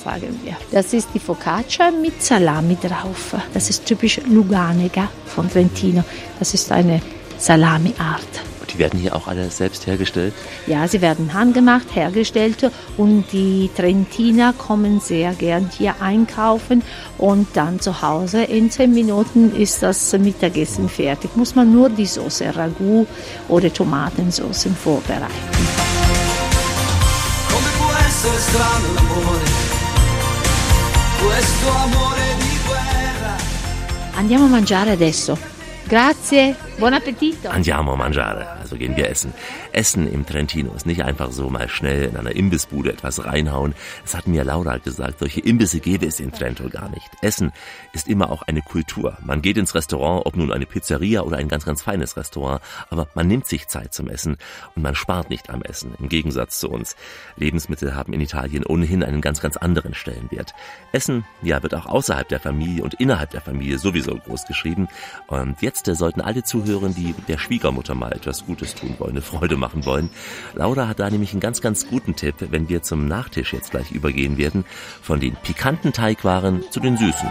[0.05, 0.57] sagen wir.
[0.71, 3.35] Das ist die Focaccia mit Salami drauf.
[3.55, 6.05] Das ist typisch Luganega von Trentino.
[6.39, 7.01] Das ist eine
[7.39, 8.43] Salamiart.
[8.73, 10.35] die werden hier auch alle selbst hergestellt.
[10.67, 16.83] Ja, sie werden handgemacht, hergestellt und die Trentiner kommen sehr gern hier einkaufen
[17.17, 21.37] und dann zu Hause in 10 Minuten ist das Mittagessen fertig.
[21.37, 23.07] Muss man nur die Soße Ragout
[23.49, 25.98] oder Tomatensauce vorbereiten.
[28.29, 29.45] Essere strano l'amore?
[31.25, 33.37] Questo amore di guerra.
[34.17, 35.39] Andiamo a mangiare adesso.
[35.85, 37.49] Grazie, buon appetito.
[37.49, 39.33] Andiamo a mangiare, also gehen wir essen.
[39.73, 43.75] Essen im Trentino ist nicht einfach so mal schnell in einer Imbissbude etwas reinhauen.
[44.03, 47.09] Das hat mir Laura gesagt, solche Imbisse gäbe es in Trento gar nicht.
[47.23, 47.53] Essen
[47.93, 49.17] ist immer auch eine Kultur.
[49.25, 53.09] Man geht ins Restaurant, ob nun eine Pizzeria oder ein ganz, ganz feines Restaurant, aber
[53.15, 54.37] man nimmt sich Zeit zum Essen
[54.75, 56.97] und man spart nicht am Essen, im Gegensatz zu uns.
[57.37, 60.55] Lebensmittel haben in Italien ohnehin einen ganz, ganz anderen Stellenwert.
[60.93, 64.89] Essen, ja, wird auch außerhalb der Familie und innerhalb der Familie sowieso groß geschrieben.
[65.27, 69.23] Und jetzt äh, sollten alle zuhören, die der Schwiegermutter mal etwas Gutes tun wollen, eine
[69.23, 70.11] Freude machen wollen.
[70.55, 73.91] Laura hat da nämlich einen ganz, ganz guten Tipp, wenn wir zum Nachtisch jetzt gleich
[73.93, 74.65] übergehen werden.
[75.03, 77.29] Von den pikanten Teigwaren zu den süßen.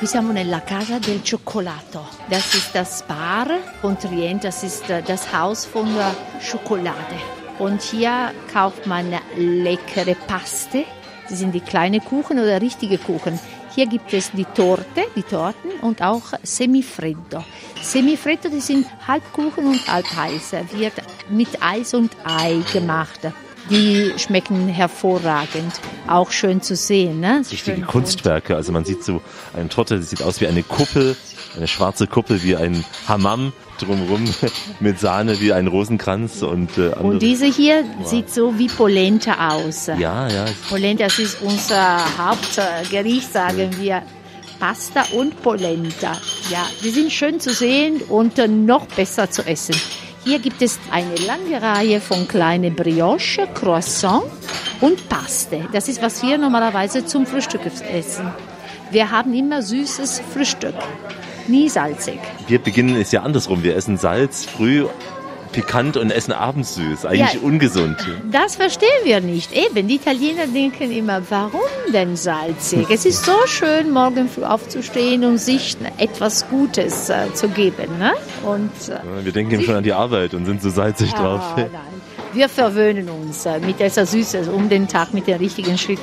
[0.00, 2.02] Qui siamo nella casa del cioccolato.
[2.30, 3.48] Das ist das Bar
[3.82, 6.96] von Trient, das ist äh, das Haus von der Schokolade.
[7.58, 10.86] Und hier kauft man leckere Paste.
[11.28, 13.38] Das sind die kleinen Kuchen oder richtige Kuchen.
[13.74, 17.44] Hier gibt es die Torte, die Torten und auch Semifreddo.
[17.80, 20.52] Semifreddo, die sind halb Kuchen und halb heiß.
[20.72, 20.94] Wird
[21.28, 23.20] mit Eis und Ei gemacht.
[23.68, 25.72] Die schmecken hervorragend.
[26.08, 27.20] Auch schön zu sehen.
[27.20, 27.42] Ne?
[27.48, 28.56] Richtige Kunstwerke.
[28.56, 29.22] Also man sieht so
[29.54, 31.16] eine Torte, die sieht aus wie eine Kuppel,
[31.56, 34.24] eine schwarze Kuppel wie ein Hammam drumherum
[34.80, 37.02] mit Sahne wie ein Rosenkranz und äh, andere.
[37.02, 39.86] Und diese hier sieht so wie Polenta aus.
[39.86, 44.02] ja, ja, Polenta, das ist unser Hauptgericht, sagen wir.
[44.58, 46.12] Pasta und Polenta.
[46.50, 49.74] Ja, die sind schön zu sehen und äh, noch besser zu essen.
[50.22, 54.24] Hier gibt es eine lange Reihe von kleinen Brioche, Croissant
[54.82, 55.66] und Paste.
[55.72, 58.30] Das ist, was wir normalerweise zum Frühstück essen.
[58.90, 60.74] Wir haben immer süßes Frühstück,
[61.48, 62.18] nie salzig.
[62.48, 63.62] wir beginnen es ja andersrum.
[63.62, 64.84] Wir essen Salz früh
[65.52, 67.06] pikant und essen abends süß.
[67.06, 67.40] Eigentlich Ja.
[67.42, 67.96] ungesund.
[68.30, 69.50] Das verstehen wir nicht.
[69.52, 71.60] Eben, die Italiener denken immer, warum
[71.92, 72.86] denn salzig?
[72.88, 77.98] Es ist so schön, morgen früh aufzustehen und sich etwas Gutes äh, zu geben.
[77.98, 78.12] Ne?
[78.46, 81.40] Und äh, Ja, Wir denken eben schon an die Arbeit und sind so salzig drauf.
[81.56, 81.70] Ah, nein.
[82.32, 85.98] Wir verwöhnen uns äh, mit dieser Süße, um den Tag mit dem richtigen Schritt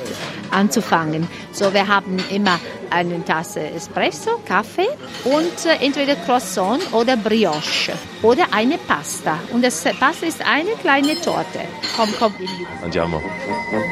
[0.50, 1.26] anzufangen.
[1.52, 2.60] So, wir haben immer
[2.90, 4.88] eine Tasse Espresso, Kaffee
[5.24, 9.38] und äh, entweder Croissant oder Brioche oder eine Pasta.
[9.52, 11.60] Und das Pasta ist eine kleine Torte.
[11.96, 12.34] Komm, komm.
[12.82, 13.22] Andiamo.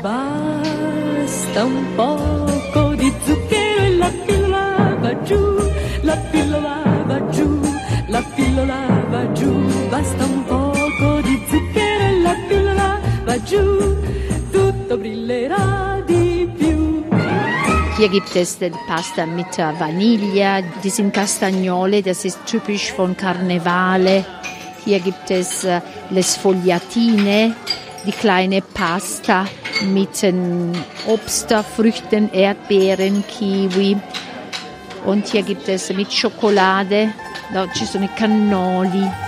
[0.02, 5.56] Basta un poco di zucchero e la pillola va giù,
[6.02, 7.60] la pillola va giù,
[8.08, 9.52] la pillola va giù.
[9.88, 10.45] Basta un
[13.36, 13.96] pillola va giù,
[14.50, 17.04] tutto brillerà di più.
[17.96, 24.24] Hier gibt es die Pasta mit Vanille, die sind Castagnole, das ist typisch von Karnevale.
[24.84, 25.80] Hier gibt es äh,
[26.20, 27.54] Sfogliatine,
[28.04, 29.46] die kleine Pasta
[29.82, 30.22] mit
[31.06, 33.96] Obst, Früchten, Erdbeeren, Kiwi.
[35.06, 37.12] Und hier gibt es mit Schokolade,
[37.52, 39.25] da ci sono cannoli.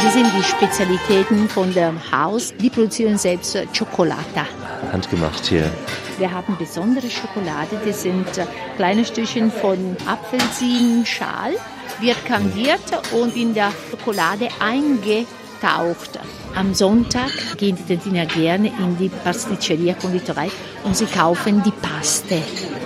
[0.00, 2.54] Die sind die Spezialitäten von dem Haus.
[2.60, 4.46] Die produzieren selbst äh, Chocolata.
[4.92, 5.70] Handgemacht hier.
[6.18, 11.54] Wir haben besondere Schokolade, das sind äh, kleine Stückchen von Apfelsinenschal,
[12.00, 12.80] wird kandiert
[13.12, 16.20] und in der Schokolade eingetaucht.
[16.54, 20.50] Am Sonntag gehen die Italiener gerne in die Pasticceria Konditorei
[20.84, 22.40] und sie kaufen die Paste.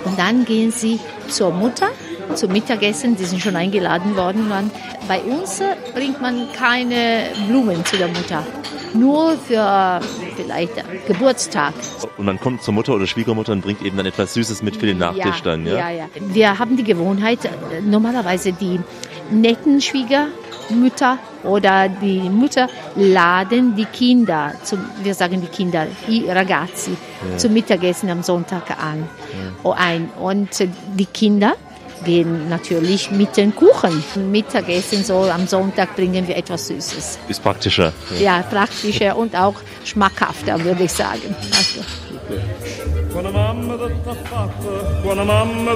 [0.05, 1.89] Und dann gehen sie zur Mutter
[2.35, 4.49] zum Mittagessen, die sind schon eingeladen worden.
[4.49, 4.71] waren.
[5.07, 5.61] Bei uns
[5.93, 8.45] bringt man keine Blumen zu der Mutter,
[8.93, 9.99] nur für
[10.35, 10.73] vielleicht
[11.07, 11.73] Geburtstag.
[12.17, 14.85] Und man kommt zur Mutter oder Schwiegermutter und bringt eben dann etwas Süßes mit für
[14.85, 15.77] den Nachtisch dann, ja?
[15.77, 16.05] ja, ja.
[16.19, 17.39] Wir haben die Gewohnheit,
[17.83, 18.79] normalerweise die
[19.29, 26.91] netten Schwiegermütter oder die Mütter laden die Kinder, zum, wir sagen die Kinder, die Ragazzi,
[27.37, 29.07] zum Mittagessen am Sonntag an,
[29.63, 30.09] oh, ein.
[30.19, 30.49] Und
[30.95, 31.55] die Kinder
[32.03, 34.03] gehen natürlich mit den Kuchen.
[34.31, 37.19] Mittagessen so am Sonntag bringen wir etwas Süßes.
[37.27, 37.93] Ist praktischer.
[38.19, 41.35] Ja, praktischer und auch schmackhafter, würde ich sagen.
[41.51, 41.81] Also,
[43.13, 43.77] Buona mamma
[45.03, 45.75] buona mamma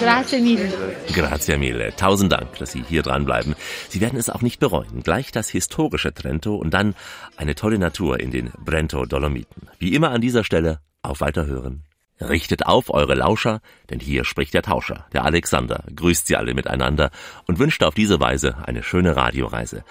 [0.00, 0.68] grazie mille.
[1.12, 1.94] Grazie mille.
[1.96, 3.54] Tausend Dank, dass Sie hier dranbleiben.
[3.88, 5.02] Sie werden es auch nicht bereuen.
[5.02, 6.94] Gleich das historische Trento und dann
[7.36, 9.68] eine tolle Natur in den Brento Dolomiten.
[9.78, 11.82] Wie immer an dieser Stelle auf Weiterhören.
[12.20, 13.60] Richtet auf eure Lauscher,
[13.90, 17.10] denn hier spricht der Tauscher, der Alexander, grüßt sie alle miteinander
[17.46, 19.84] und wünscht auf diese Weise eine schöne Radioreise.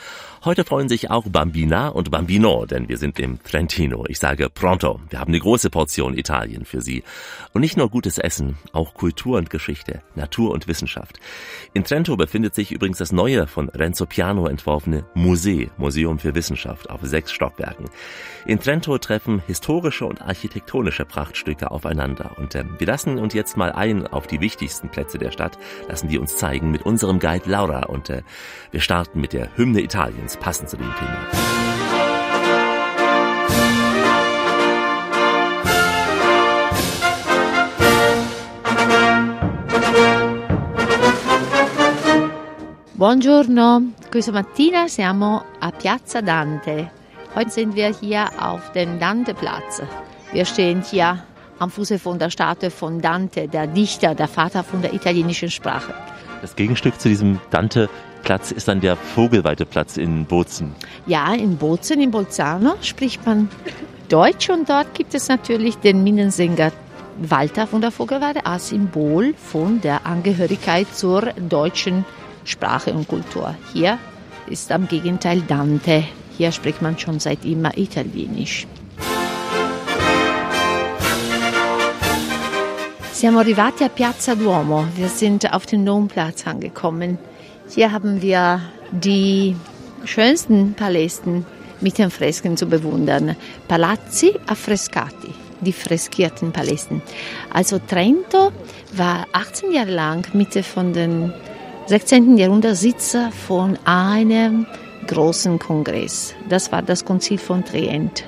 [0.46, 4.04] Heute freuen sich auch Bambina und Bambino, denn wir sind im Trentino.
[4.10, 5.00] Ich sage pronto.
[5.10, 7.02] Wir haben eine große Portion Italien für Sie.
[7.54, 11.22] Und nicht nur gutes Essen, auch Kultur und Geschichte, Natur und Wissenschaft.
[11.74, 16.90] In Trento befindet sich übrigens das neue von Renzo Piano entworfene Musee, Museum für Wissenschaft,
[16.90, 17.86] auf sechs Stockwerken.
[18.46, 22.32] In Trento treffen historische und architektonische Prachtstücke aufeinander.
[22.36, 26.10] Und äh, wir lassen uns jetzt mal ein auf die wichtigsten Plätze der Stadt, lassen
[26.10, 27.86] die uns zeigen mit unserem Guide Laura.
[27.86, 28.24] Und äh,
[28.72, 31.54] wir starten mit der Hymne Italiens, passend zu dem Thema.
[42.96, 46.90] Buongiorno, questa mattina siamo a Piazza Dante.
[47.36, 49.82] Heute sind wir hier auf dem Danteplatz.
[50.32, 51.22] Wir stehen hier
[51.60, 55.94] am Fuße von der Statue von Dante, der Dichter, der Vater von der italienischen Sprache.
[56.42, 57.40] Das Gegenstück zu diesem
[58.24, 60.74] Dante-Platz ist dann der Vogelweideplatz in Bozen.
[61.06, 63.50] Ja, in Bozen, in Bolzano spricht man
[64.10, 66.72] Deutsch und dort gibt es natürlich den Minnesänger
[67.18, 72.06] Walter von der Vogelweide als Symbol von der Angehörigkeit zur deutschen
[72.46, 73.56] Sprache und Kultur.
[73.74, 74.00] Hier
[74.48, 76.04] ist am Gegenteil Dante.
[76.38, 78.68] Hier spricht man schon seit immer Italienisch.
[83.12, 84.86] Siamo arrivati a Piazza Duomo.
[84.96, 87.18] Wir sind auf den Domplatz angekommen.
[87.74, 89.56] Hier haben wir die
[90.06, 91.44] schönsten Palästen
[91.82, 93.36] mit den Fresken zu bewundern.
[93.68, 97.02] Palazzi affrescati, die freskierten Palästen.
[97.52, 98.52] Also Trento
[98.92, 101.34] war 18 Jahre lang Mitte von den
[101.88, 102.38] 16.
[102.38, 104.68] Jahrhundert Sitz von einem
[105.08, 106.36] großen Kongress.
[106.48, 108.24] Das war das Konzil von Trient.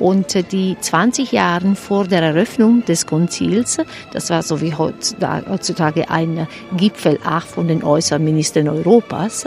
[0.00, 3.78] Und die 20 Jahre vor der Eröffnung des Konzils,
[4.12, 9.44] das war so wie heutzutage ein Gipfel auch von den Äußerministern Europas,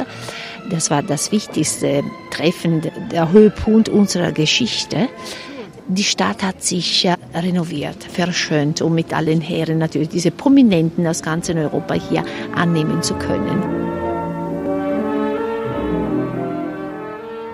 [0.70, 5.10] das war das wichtigste Treffen, der Höhepunkt unserer Geschichte.
[5.88, 11.50] Die Stadt hat sich renoviert, verschönt, um mit allen Herren natürlich diese Prominenten aus ganz
[11.50, 12.24] Europa hier
[12.56, 14.03] annehmen zu können.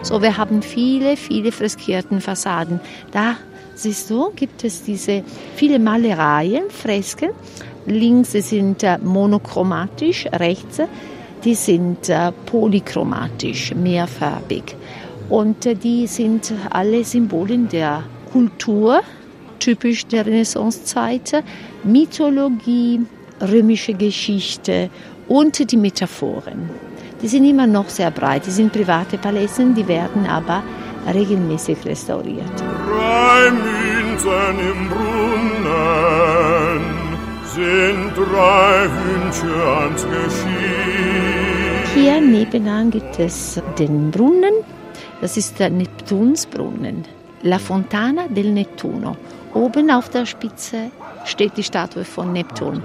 [0.01, 2.79] So, wir haben viele, viele freskierten Fassaden.
[3.11, 3.35] Da
[3.75, 5.23] siehst du, gibt es diese
[5.55, 7.31] viele Malereien, Fresken.
[7.85, 10.81] Links sind äh, monochromatisch, rechts
[11.43, 14.75] die sind äh, polychromatisch, mehrfarbig.
[15.29, 19.01] Und äh, die sind alle Symbolen der Kultur,
[19.59, 21.43] typisch der Renaissancezeit,
[21.83, 23.01] Mythologie,
[23.41, 24.89] römische Geschichte
[25.27, 26.69] und die Metaphoren.
[27.21, 28.45] Die sind immer noch sehr breit.
[28.45, 30.63] Die sind private Paläste, die werden aber
[31.13, 32.59] regelmäßig restauriert.
[32.59, 35.69] Drei im Brunnen
[37.45, 39.51] sind drei Wünsche
[39.81, 41.19] ans Geschick.
[41.93, 44.53] Hier nebenan gibt es den Brunnen.
[45.21, 47.05] Das ist der Neptunsbrunnen.
[47.43, 49.15] La Fontana del Nettuno.
[49.53, 50.91] Oben auf der Spitze
[51.25, 52.83] steht die Statue von Neptun.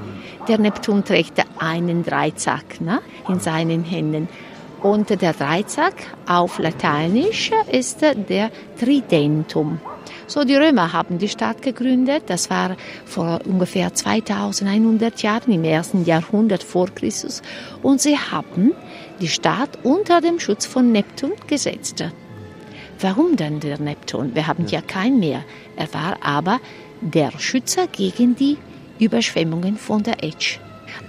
[0.49, 4.29] Der Neptun trägt einen Dreizack ne, in seinen Händen.
[4.83, 5.95] Und der Dreizack
[6.27, 9.81] auf Lateinisch ist der Tridentum.
[10.27, 12.25] So, die Römer haben die Stadt gegründet.
[12.27, 17.43] Das war vor ungefähr 2100 Jahren, im ersten Jahrhundert vor Christus.
[17.83, 18.73] Und sie haben
[19.21, 22.05] die Stadt unter dem Schutz von Neptun gesetzt.
[23.01, 24.35] Warum denn der Neptun?
[24.35, 25.45] Wir haben ja keinen mehr.
[25.77, 26.61] Er war aber
[27.01, 28.57] der Schützer gegen die
[28.99, 30.59] Überschwemmungen von der Etsch.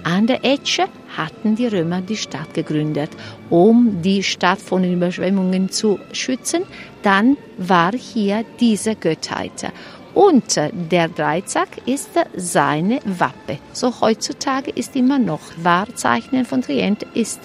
[0.04, 0.80] An der Etsch
[1.16, 3.10] hatten die Römer die Stadt gegründet,
[3.50, 6.62] um die Stadt von den Überschwemmungen zu schützen.
[7.02, 9.72] Dann war hier diese Göttheit.
[10.14, 13.58] Und der Dreizack ist seine Wappe.
[13.72, 17.40] So heutzutage ist immer noch Wahrzeichen von Trient ist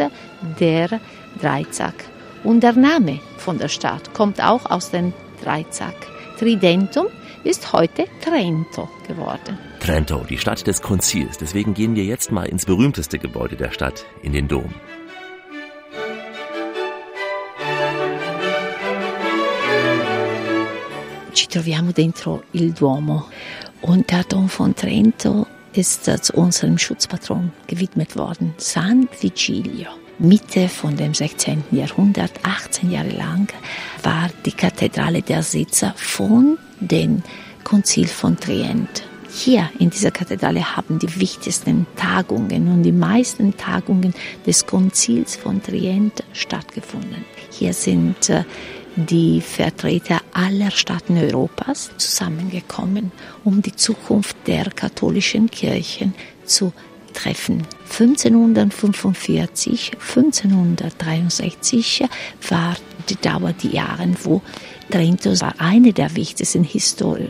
[0.60, 1.02] der
[1.42, 2.06] Dreizack.
[2.44, 5.96] Und der Name von der Stadt kommt auch aus dem Dreizack.
[6.40, 7.08] Tridentum
[7.44, 9.71] ist heute Trento geworden.
[9.82, 11.40] Trento, die Stadt des Konzils.
[11.40, 14.72] Deswegen gehen wir jetzt mal ins berühmteste Gebäude der Stadt, in den Dom.
[21.34, 23.26] Ci troviamo dentro il Duomo
[23.82, 29.88] und der Dom von Trento ist zu unserem Schutzpatron gewidmet worden, San Vigilio.
[30.20, 31.64] Mitte von dem 16.
[31.72, 33.52] Jahrhundert, 18 Jahre lang,
[34.04, 37.24] war die Kathedrale der Sitzer von den
[37.64, 39.11] Konzil von Trient.
[39.34, 44.14] Hier in dieser Kathedrale haben die wichtigsten Tagungen und die meisten Tagungen
[44.46, 47.24] des Konzils von Trient stattgefunden.
[47.50, 48.44] Hier sind äh,
[48.98, 53.14] die Vertreter aller Staaten Europas zusammengekommen,
[53.46, 56.14] um die Zukunft der katholischen Kirchen
[56.44, 56.74] zu
[57.14, 57.66] treffen.
[57.90, 62.04] 1545, 1563
[62.50, 62.76] war
[63.10, 64.42] die Dauer die Jahre, wo
[64.90, 66.66] Trento war eine der wichtigsten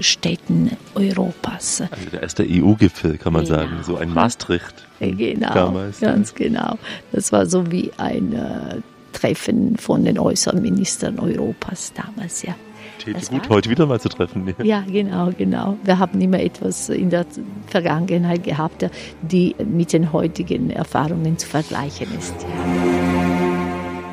[0.01, 1.81] Städten Europas.
[1.81, 3.57] Also der erste EU-Gipfel, kann man genau.
[3.57, 4.87] sagen, so ein Maastricht.
[4.99, 5.99] Genau, damals.
[5.99, 6.77] ganz genau.
[7.11, 8.81] Das war so wie ein äh,
[9.13, 12.55] Treffen von den Äußerministern Europas damals, ja.
[12.99, 14.47] Täte gut, heute wieder mal zu treffen.
[14.59, 14.63] Ja.
[14.63, 15.77] ja, genau, genau.
[15.83, 17.25] Wir haben immer etwas in der
[17.67, 18.85] Vergangenheit gehabt,
[19.21, 22.35] die mit den heutigen Erfahrungen zu vergleichen ist.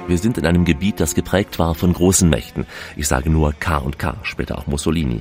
[0.09, 2.64] Wir sind in einem Gebiet, das geprägt war von großen Mächten.
[2.97, 5.21] Ich sage nur K&K, später auch Mussolini.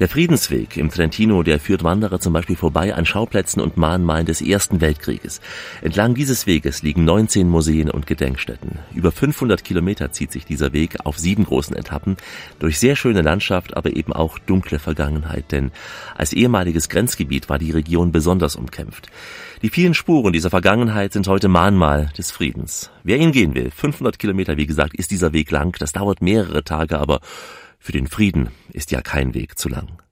[0.00, 4.42] Der Friedensweg im Trentino, der führt Wanderer zum Beispiel vorbei an Schauplätzen und Mahnmalen des
[4.42, 5.40] Ersten Weltkrieges.
[5.82, 8.80] Entlang dieses Weges liegen 19 Museen und Gedenkstätten.
[8.92, 12.16] Über 500 Kilometer zieht sich dieser Weg auf sieben großen Etappen
[12.58, 15.70] durch sehr schöne Landschaft, aber eben auch dunkle Vergangenheit, denn
[16.16, 19.08] als ehemaliges Grenzgebiet war die Region besonders umkämpft.
[19.64, 22.90] Die vielen Spuren dieser Vergangenheit sind heute Mahnmal des Friedens.
[23.02, 25.74] Wer ihn gehen will, 500 Kilometer, wie gesagt, ist dieser Weg lang.
[25.78, 27.20] Das dauert mehrere Tage, aber
[27.78, 30.02] für den Frieden ist ja kein Weg zu lang.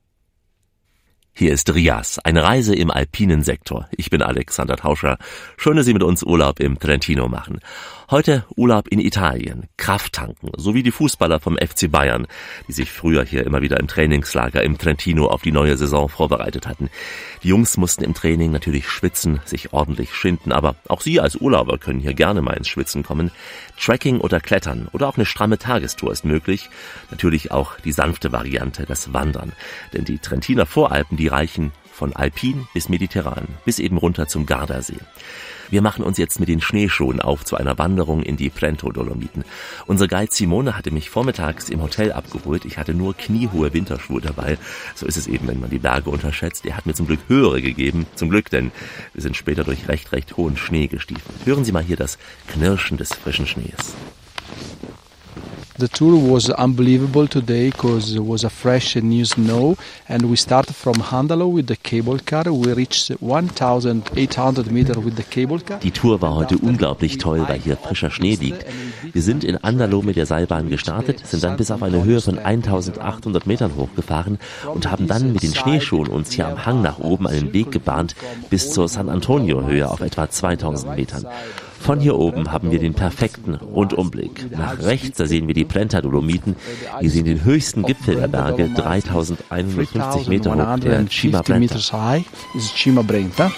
[1.34, 3.90] Hier ist Rias, eine Reise im alpinen Sektor.
[3.90, 5.18] Ich bin Alexander Tauscher.
[5.58, 7.60] Schön, dass Sie mit uns Urlaub im Trentino machen.
[8.10, 12.26] Heute Urlaub in Italien, Kraft tanken, sowie die Fußballer vom FC Bayern,
[12.68, 16.66] die sich früher hier immer wieder im Trainingslager im Trentino auf die neue Saison vorbereitet
[16.66, 16.90] hatten.
[17.42, 21.78] Die Jungs mussten im Training natürlich schwitzen, sich ordentlich schinden, aber auch Sie als Urlauber
[21.78, 23.30] können hier gerne mal ins Schwitzen kommen.
[23.80, 26.68] Tracking oder Klettern oder auch eine stramme Tagestour ist möglich.
[27.10, 29.52] Natürlich auch die sanfte Variante, das Wandern.
[29.92, 34.98] Denn die Trentiner Voralpen, die reichen von Alpin bis Mediterran, bis eben runter zum Gardasee.
[35.72, 39.42] Wir machen uns jetzt mit den Schneeschuhen auf zu einer Wanderung in die Prento-Dolomiten.
[39.86, 42.66] Unsere Guide Simone hatte mich vormittags im Hotel abgeholt.
[42.66, 44.58] Ich hatte nur kniehohe Winterschuhe dabei.
[44.94, 46.66] So ist es eben, wenn man die Berge unterschätzt.
[46.66, 48.04] Er hat mir zum Glück höhere gegeben.
[48.16, 48.70] Zum Glück, denn
[49.14, 51.46] wir sind später durch recht, recht hohen Schnee gestiefelt.
[51.46, 52.18] Hören Sie mal hier das
[52.48, 53.94] Knirschen des frischen Schnees.
[55.78, 60.36] The tour was unbelievable today because it was a fresh and new snow and we
[60.36, 62.44] started from Handalo with the cable car.
[62.44, 65.78] We reached 1800 meters with the cable car.
[65.78, 68.66] Die Tour war heute unglaublich toll, weil hier frischer Schnee liegt.
[69.12, 72.38] Wir sind in Andalo mit der Seilbahn gestartet, sind dann bis auf eine Höhe von
[72.38, 74.38] 1800 Metern hochgefahren
[74.74, 78.14] und haben dann mit den Schneeschuhen uns hier am Hang nach oben einen Weg gebahnt
[78.50, 81.26] bis zur San Antonio Höhe auf etwa 2000 Metern.
[81.82, 84.52] Von hier oben haben wir den perfekten Rundumblick.
[84.56, 86.54] Nach rechts, da sehen wir die Plenta-Dolomiten.
[87.00, 91.42] Wir sehen den höchsten Gipfel der Berge, 3150 Meter hoch, der Cima
[93.02, 93.50] Brenta.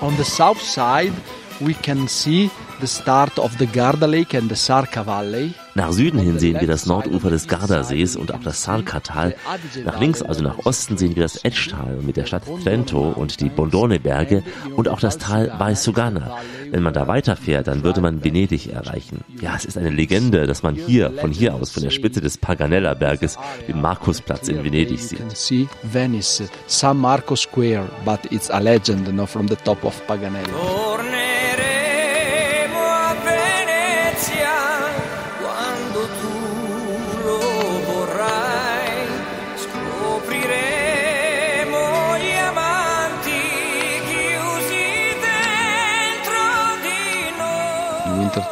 [0.00, 1.12] On the south side,
[1.58, 2.48] we can see
[2.80, 5.54] the start of the Garda Lake and the Sarka Valley.
[5.78, 9.36] Nach Süden hin sehen wir das Nordufer des Gardasees und auch das Sarka-Tal.
[9.84, 13.48] Nach links, also nach Osten, sehen wir das Etschtal mit der Stadt Trento und die
[13.48, 14.42] Bondone-Berge
[14.74, 16.38] und auch das Tal Vaisugana.
[16.72, 19.20] Wenn man da weiterfährt, dann würde man Venedig erreichen.
[19.40, 22.38] Ja, es ist eine Legende, dass man hier, von hier aus, von der Spitze des
[22.38, 25.68] Paganella-Berges, den Markusplatz in Venedig sieht.
[25.84, 30.48] Venice, San Marco Square, but it's a legend you know, from the top of Paganella.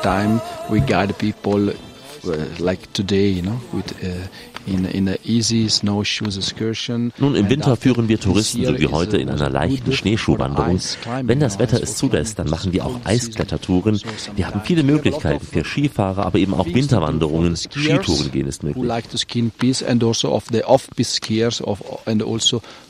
[0.03, 0.41] Time,
[0.71, 4.27] we guide people uh, like today, you know, with uh,
[4.67, 7.13] in in a easy snowshoes excursion.
[7.19, 10.81] Nun, im Winter führen wir Touristen, so wie heute, in einer leichten Schneeschuhwanderung.
[11.23, 13.01] Wenn das Wetter es zulässt, dann machen wir auch.
[13.05, 14.01] Eisklettertouren.
[14.35, 17.57] Wir haben viele Möglichkeiten für Skifahrer, aber eben auch Winterwanderungen.
[17.57, 18.85] Skitouren gehen ist möglich.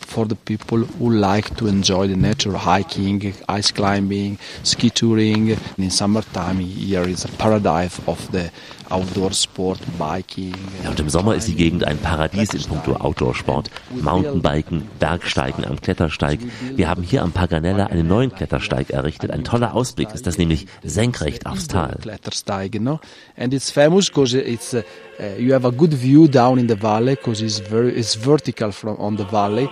[0.07, 5.57] For the people who like to enjoy the nature, hiking, ice climbing, ski touring.
[5.77, 8.51] In summertime here is a paradise of the
[8.91, 10.55] outdoor sport, biking.
[10.85, 13.71] Ja, und im Sommer ist die Gegend ein Paradies in puncto Outdoor-Sport.
[13.91, 16.41] Mountainbiken, Bergsteigen am Klettersteig.
[16.75, 19.31] Wir haben hier am Paganella einen neuen Klettersteig errichtet.
[19.31, 21.99] Ein toller Ausblick ist das nämlich senkrecht aufs Tal.
[22.01, 23.01] Klettersteig, know,
[23.37, 24.83] and it's famous because it's uh,
[25.19, 28.71] Uh, you have a good view down in the valley because it's very it's vertical
[28.71, 29.67] from on the valley.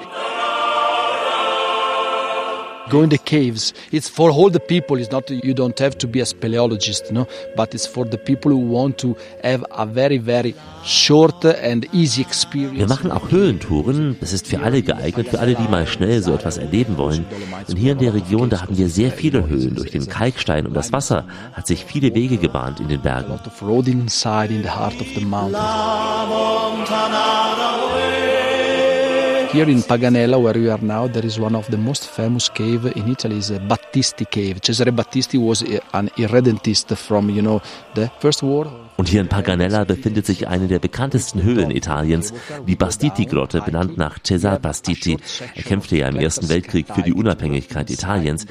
[2.91, 3.73] Go in the caves.
[3.93, 4.99] It's for all the people.
[4.99, 7.27] It's not you don't have to be a speleologist, you know,
[7.57, 10.55] but it's for the people who want to have a very very
[10.85, 12.79] short and easy experience.
[12.79, 14.17] Wir machen auch Höhlentouren.
[14.21, 17.25] Das ist für alle geeignet, für alle, die mal schnell so etwas erleben wollen.
[17.69, 19.75] Denn hier in der Region, da haben wir sehr viele Höhlen.
[19.75, 23.35] Durch den Kalkstein und das Wasser hat sich viele Wege gebahnt in den Bergen.
[23.35, 25.59] lot of road inside in the heart of the mountains.
[29.55, 32.87] Here in Paganella, where we are now, there is one of the most famous cave
[32.87, 33.39] in Italy.
[33.39, 34.61] Is Battisti Cave.
[34.61, 37.63] Cesare Battisti was an irredentist from, you know,
[37.95, 38.67] the First War.
[38.97, 42.33] Und hier in Paganella befindet sich eine der bekanntesten Höhlen Italiens,
[42.67, 45.19] die Bastiti-Grotte, benannt nach Cesare Bastiti.
[45.55, 48.47] Er kämpfte ja im Ersten Weltkrieg für die Unabhängigkeit Italiens.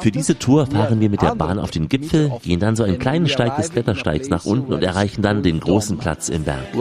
[0.00, 2.98] Für diese Tour fahren wir mit der Bahn auf den Gipfel, gehen dann so einen
[2.98, 6.74] kleinen Steig des Klettersteigs nach unten und erreichen dann den großen Platz im Berg.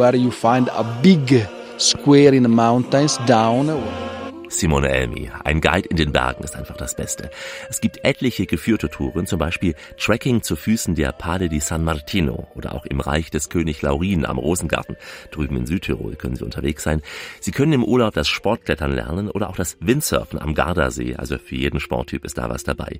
[1.81, 4.10] Where you find a big square in the mountains down.
[4.51, 7.31] Simone Elmi, ein Guide in den Bergen ist einfach das Beste.
[7.69, 12.47] Es gibt etliche geführte Touren, zum Beispiel Trekking zu Füßen der Pale di San Martino
[12.53, 14.97] oder auch im Reich des König Laurin am Rosengarten.
[15.31, 17.01] Drüben in Südtirol können Sie unterwegs sein.
[17.39, 21.15] Sie können im Urlaub das Sportklettern lernen oder auch das Windsurfen am Gardasee.
[21.15, 22.99] Also für jeden Sporttyp ist da was dabei.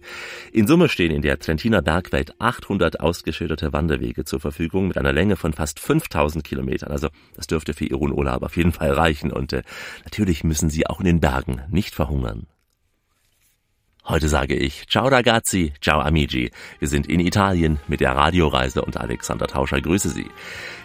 [0.53, 5.35] In Summe stehen in der Trentiner Bergwelt 800 ausgeschilderte Wanderwege zur Verfügung mit einer Länge
[5.35, 6.91] von fast 5000 Kilometern.
[6.91, 9.31] Also das dürfte für Ihren Urlaub auf jeden Fall reichen.
[9.31, 9.63] Und äh,
[10.05, 12.47] natürlich müssen Sie auch in den Bergen nicht verhungern.
[14.03, 16.51] Heute sage ich Ciao ragazzi, ciao amici.
[16.79, 20.25] Wir sind in Italien mit der Radioreise und Alexander Tauscher grüße Sie.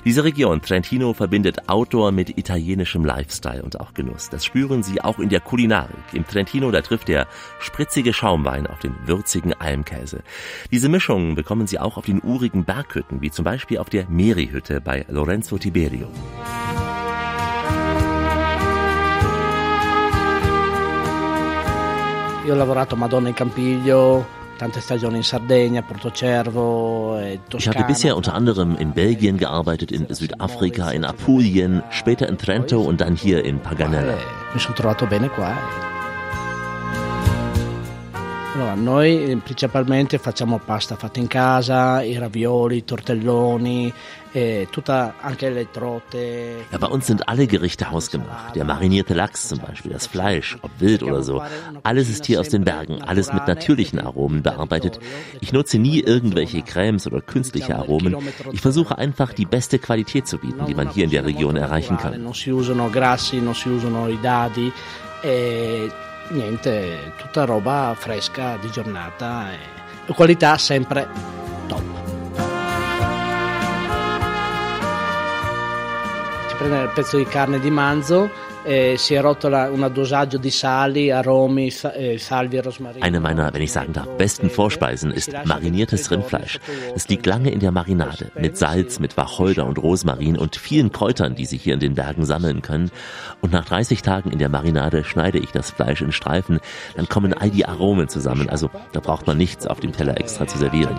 [0.05, 4.29] Diese Region Trentino verbindet Outdoor mit italienischem Lifestyle und auch Genuss.
[4.29, 5.97] Das spüren Sie auch in der Kulinarik.
[6.13, 7.27] Im Trentino, da trifft der
[7.59, 10.23] spritzige Schaumwein auf den würzigen Almkäse.
[10.71, 14.83] Diese Mischungen bekommen Sie auch auf den urigen Berghütten, wie zum Beispiel auf der Meri-Hütte
[14.83, 16.09] bei Lorenzo Tiberio.
[22.47, 24.25] Io ho lavorato a Madonna in Campiglio,
[24.57, 30.07] tante stagioni in Sardegna, Portocervo e Ich habe bisher unter anderem in Belgien gearbeitet, in
[30.09, 34.13] Südafrika, in Apulien, später in Trento und dann hier in Paganella.
[34.13, 35.96] Eh, mi sono trovato bene qua.
[38.57, 38.61] Eh.
[38.61, 43.93] Allora, noi eh, principalmente facciamo pasta fatta in casa, i ravioli, i tortelloni,
[44.33, 45.67] e tutta, anche le.
[46.71, 48.55] Ja, bei uns sind alle Gerichte hausgemacht.
[48.55, 51.43] Der marinierte Lachs zum Beispiel, das Fleisch, ob wild oder so.
[51.83, 55.01] Alles ist hier aus den Bergen, alles mit natürlichen Aromen bearbeitet.
[55.41, 58.17] Ich nutze nie irgendwelche Cremes oder künstliche Aromen.
[58.53, 61.97] Ich versuche einfach die beste Qualität zu bieten, die man hier in der Region erreichen
[61.97, 62.23] kann.
[62.23, 64.71] Non si usano grassi, non si usano i dadi
[66.29, 71.09] niente, tutta roba fresca di giornata e qualità sempre
[71.67, 71.83] top.
[76.49, 78.31] Si prende il pezzo di carne di manzo
[78.67, 83.05] e si arrotola un dosaggio di sali, aromi, eh, salvia e rosmarino.
[83.05, 86.59] Eine meiner, wenn ich sagen darf, besten Vorspeisen ist mariniertes Rindfleisch.
[86.95, 91.37] Es liegt lange in der Marinade mit Salz, mit Wacholder und Rosmarin und vielen Kräutern,
[91.37, 92.91] die Sie hier in den Bergen sammeln können.
[93.41, 96.59] Und nach 30 Tagen in der Marinade schneide ich das Fleisch in Streifen.
[96.97, 98.49] Dann kommen all die Aromen zusammen.
[98.49, 100.97] Also da braucht man nichts auf dem Teller extra zu servieren.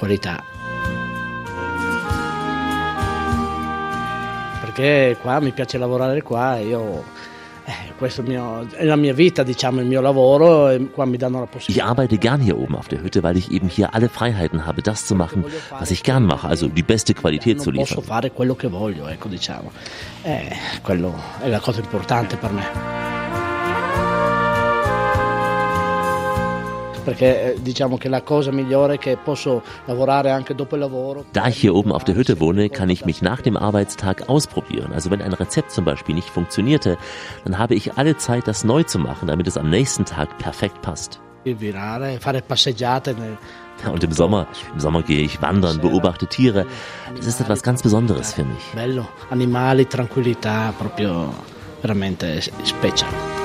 [0.00, 0.53] tagliare,
[4.74, 7.04] Perché qua mi piace lavorare qua, e io
[7.64, 11.38] eh, questo mio- è la mia vita, diciamo, il mio lavoro e qua mi danno
[11.38, 11.86] la Ich possibilità.
[11.86, 15.06] arbeite gern hier oben auf der Hütte, weil ich eben hier alle Freiheiten habe, das
[15.06, 18.04] zu machen, was ich gern mache, also die beste Qualität zu Non posso liefern.
[18.06, 19.70] fare quello che voglio, ecco, diciamo.
[20.24, 20.50] Eh,
[20.82, 23.13] quello è la cosa importante per me.
[27.04, 31.24] Perché eh, diciamo che la cosa migliore è che posso lavorare anche dopo il lavoro.
[31.32, 34.92] Da ich hier oben auf der Hütte wohne, kann ich mich nach dem Arbeitstag ausprobieren.
[34.92, 36.96] Also wenn ein Rezept zum Beispiel nicht funktionierte,
[37.44, 40.80] dann habe ich alle Zeit, das neu zu machen, damit es am nächsten Tag perfekt
[40.82, 41.20] passt.
[43.84, 46.64] Und im Sommer, im Sommer gehe ich wandern, beobachte Tiere.
[47.16, 48.64] Das ist etwas ganz Besonderes für mich.
[48.74, 51.34] bello, animali, tranquillità, proprio
[51.82, 53.43] veramente special.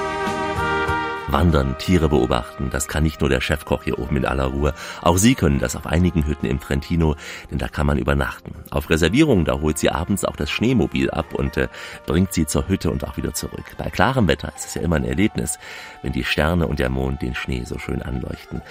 [1.32, 4.74] Wandern, Tiere beobachten, das kann nicht nur der Chefkoch hier oben in aller Ruhe.
[5.02, 7.16] Auch Sie können das auf einigen Hütten im Trentino,
[7.52, 8.56] denn da kann man übernachten.
[8.72, 11.68] Auf Reservierung, da holt sie abends auch das Schneemobil ab und äh,
[12.08, 13.66] bringt sie zur Hütte und auch wieder zurück.
[13.78, 15.60] Bei klarem Wetter ist es ja immer ein Erlebnis,
[16.02, 18.62] wenn die Sterne und der Mond den Schnee so schön anleuchten.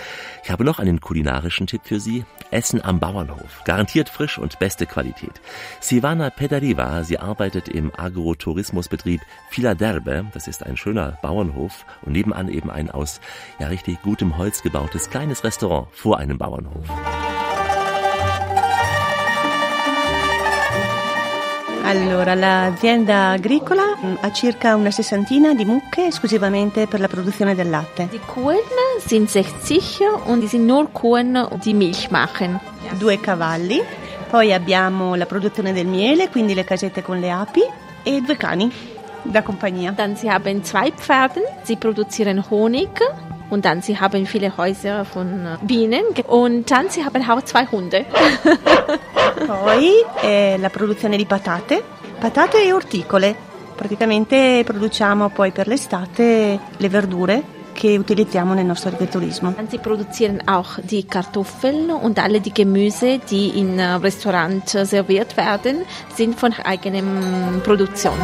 [0.42, 2.24] Ich habe noch einen kulinarischen Tipp für Sie.
[2.50, 3.62] Essen am Bauernhof.
[3.66, 5.40] Garantiert frisch und beste Qualität.
[5.80, 10.26] Sivana Pedariva, sie arbeitet im Agrotourismusbetrieb Filaderbe.
[10.32, 13.20] Das ist ein schöner Bauernhof und nebenan eben ein aus
[13.58, 16.84] ja richtig gutem Holz gebautes kleines Restaurant vor einem Bauernhof.
[21.88, 27.70] Allora, l'azienda agricola mh, ha circa una sessantina di mucche esclusivamente per la produzione del
[27.70, 28.08] latte.
[28.10, 28.58] Die Kuhen
[29.06, 32.60] sind 60 und die sind nur Kuhen, die Milch machen.
[32.98, 33.82] Due cavalli,
[34.28, 37.62] poi abbiamo la produzione del miele, quindi le casette con le api,
[38.02, 38.70] e due cani
[39.24, 39.92] da compagnia.
[39.92, 42.90] Dann sie haben zwei Pferde, sie produzieren Honig
[43.50, 47.66] und dann sie haben viele Häuser von äh, Bienen und dann sie haben auch zwei
[47.66, 48.04] Hunde.
[49.46, 49.90] Poi
[50.22, 51.82] eh, la produzione di patate,
[52.18, 53.46] patate e orticole.
[53.76, 59.52] Praticamente produciamo poi per l'estate le verdure che utilizziamo nel nostro agriturismo.
[59.52, 64.84] Dann sie produzieren auch die Kartoffeln und alle die Gemüse, die im äh, Restaurant äh,
[64.84, 68.18] serviert werden, sind von eigenem Produktion.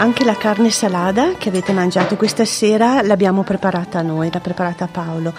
[0.00, 5.34] Anche la carne salata che avete mangiato questa sera l'abbiamo preparata noi, l'ha preparata Paolo.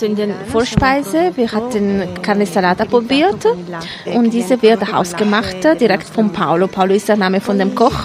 [0.00, 3.46] In den Vorspeise, wir hatten Carne Salata probiert
[4.12, 6.66] und diese wird hausgemacht, direkt von Paolo.
[6.66, 8.04] Paolo ist der Name von dem Koch.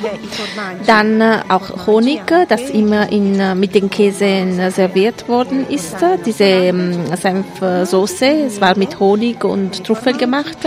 [0.85, 5.95] Dann äh, auch Honig, das immer in, äh, mit den Käse äh, serviert worden ist.
[6.23, 10.57] Diese ähm, Senfsoße, es war mit Honig und Trüffel gemacht.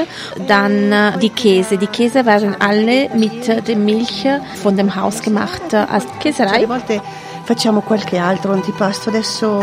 [0.49, 1.79] Dann die Käse.
[1.79, 4.27] Die Käse waren alle mit der Milch
[4.63, 6.67] von dem Haus gemacht als Käserei.
[7.45, 9.63] Facciamo qualche altro antipasto, adesso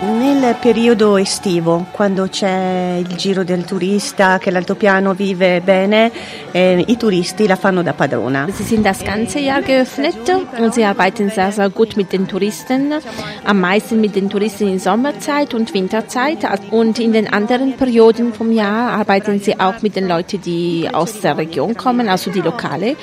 [0.00, 6.12] Nel periodo estivo, quando c'è il giro del turista, che l'altopiano vive bene,
[6.52, 8.46] eh, i turisti la fanno da padrona.
[8.52, 12.94] Sie sind das ganze Jahr geöffnet und sie arbeiten sehr, sehr gut mit den Touristen.
[13.42, 16.46] Am meisten mit den Touristen in Sommerzeit und Winterzeit.
[16.70, 21.18] Und in den anderen Perioden vom Jahr arbeiten sie auch mit den Leuten, die aus
[21.22, 22.94] der Region kommen, also die Lokale.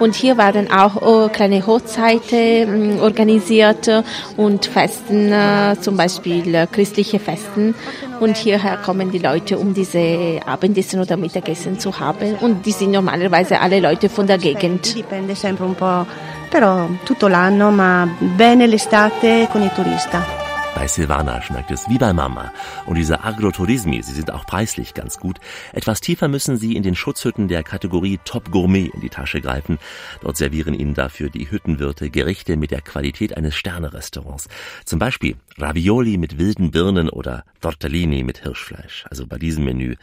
[0.00, 3.90] Und hier werden auch oh, kleine Hochzeiten mh, organisiert
[4.36, 7.74] und Festen, äh, zum Beispiel äh, christliche Festen.
[8.20, 12.34] Und hierher kommen die Leute, um diese Abendessen oder Mittagessen zu haben.
[12.40, 14.94] Und die sind normalerweise alle Leute von der Gegend.
[14.94, 16.06] Dipende sempre un po',
[16.50, 20.41] però tutto l'anno, ma bene l'estate con i turista.
[20.74, 22.52] Bei Silvana schmeckt es wie bei Mama.
[22.86, 25.38] Und diese Agrotourismi, sie sind auch preislich ganz gut.
[25.72, 29.78] Etwas tiefer müssen Sie in den Schutzhütten der Kategorie Top Gourmet in die Tasche greifen.
[30.22, 34.48] Dort servieren Ihnen dafür die Hüttenwirte Gerichte mit der Qualität eines Sternerestaurants.
[34.84, 39.04] Zum Beispiel Ravioli mit wilden Birnen oder Tortellini mit Hirschfleisch.
[39.10, 39.96] Also bei diesem Menü,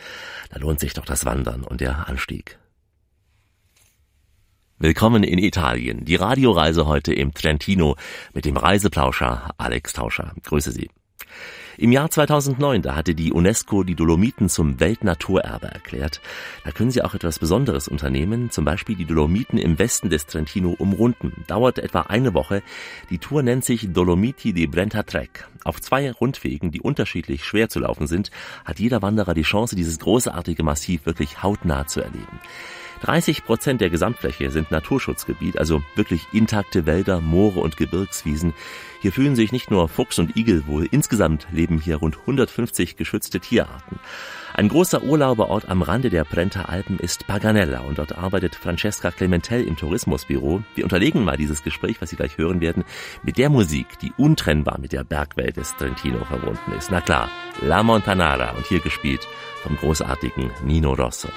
[0.52, 2.60] da lohnt sich doch das Wandern und der Anstieg.
[4.82, 6.06] Willkommen in Italien.
[6.06, 7.98] Die Radioreise heute im Trentino
[8.34, 10.32] mit dem Reiseplauscher Alex Tauscher.
[10.42, 10.90] Grüße Sie.
[11.78, 16.22] Im Jahr 2009, da hatte die UNESCO die Dolomiten zum Weltnaturerbe erklärt.
[16.64, 20.74] Da können Sie auch etwas Besonderes unternehmen, zum Beispiel die Dolomiten im Westen des Trentino
[20.80, 21.44] umrunden.
[21.48, 22.64] Dauert etwa eine Woche.
[23.10, 25.46] Die Tour nennt sich Dolomiti di Brenta Trek.
[25.66, 28.32] Auf zwei Rundwegen, die unterschiedlich schwer zu laufen sind,
[28.64, 32.40] hat jeder Wanderer die Chance, dieses großartige Massiv wirklich hautnah zu erleben.
[33.02, 38.54] 30 Prozent der Gesamtfläche sind Naturschutzgebiet, also wirklich intakte Wälder, Moore und Gebirgswiesen.
[39.02, 43.40] Hier fühlen sich nicht nur Fuchs und Igel wohl, insgesamt leben hier rund 150 geschützte
[43.40, 44.00] Tierarten.
[44.54, 49.66] Ein großer Urlauberort am Rande der Brenta Alpen ist Paganella und dort arbeitet Francesca Clementel
[49.66, 50.64] im Tourismusbüro.
[50.76, 52.84] Wir unterlegen mal dieses Gespräch, was Sie gleich hören werden,
[53.24, 56.92] mit der Musik, die untrennbar mit der Bergwelt des Trentino verbunden ist.
[56.92, 57.30] Na klar,
[57.62, 59.26] La Montanara und hier gespielt
[59.64, 61.30] vom großartigen Nino Rosso.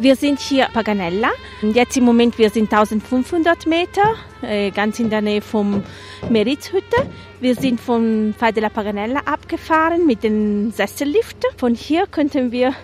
[0.00, 1.28] Wir sind hier Paganella.
[1.60, 5.82] Jetzt im Moment wir sind 1500 Meter, äh, ganz in der Nähe vom
[6.30, 7.06] Meritzhütte.
[7.38, 11.44] Wir sind von Fai della Paganella abgefahren mit dem Sessellift.
[11.58, 12.74] Von hier könnten wir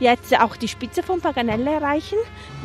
[0.00, 2.18] jetzt auch die Spitze von Paganella erreichen.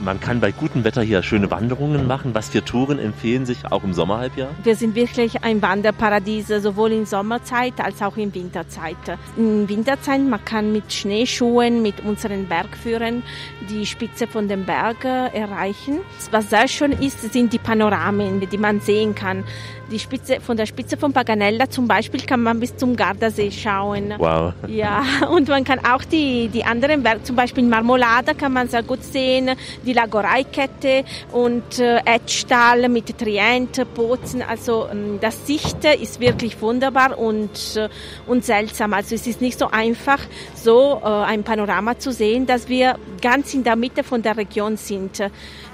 [0.04, 2.34] Man kann bei gutem Wetter hier schöne Wanderungen machen.
[2.34, 4.50] Was für Touren empfehlen sich auch im Sommerhalbjahr?
[4.64, 8.98] Wir sind wirklich ein Wanderparadies, sowohl in Sommerzeit als auch in Winterzeit.
[9.38, 13.24] In Winterzeit, man kann mit Schneeschuhen, mit unseren Bergführern
[13.70, 16.00] die Spitze von den Bergen erreichen.
[16.32, 19.44] Was sehr schön ist, sind die Panoramen, die man sehen kann.
[19.92, 24.14] Die Spitze, von der Spitze von Paganella zum Beispiel kann man bis zum Gardasee schauen.
[24.18, 24.54] Wow.
[24.68, 28.84] Ja, und man kann auch die, die anderen Berge, zum Beispiel Marmolada kann man sehr
[28.84, 29.52] gut sehen,
[29.86, 34.42] die Lagoreikette und äh, Etschtal mit Trient, Bozen.
[34.42, 37.90] Also ähm, das Sicht ist wirklich wunderbar und, äh,
[38.26, 38.94] und seltsam.
[38.94, 40.20] Also es ist nicht so einfach,
[40.56, 44.78] so äh, ein Panorama zu sehen, dass wir ganz in der Mitte von der Region
[44.78, 45.22] sind.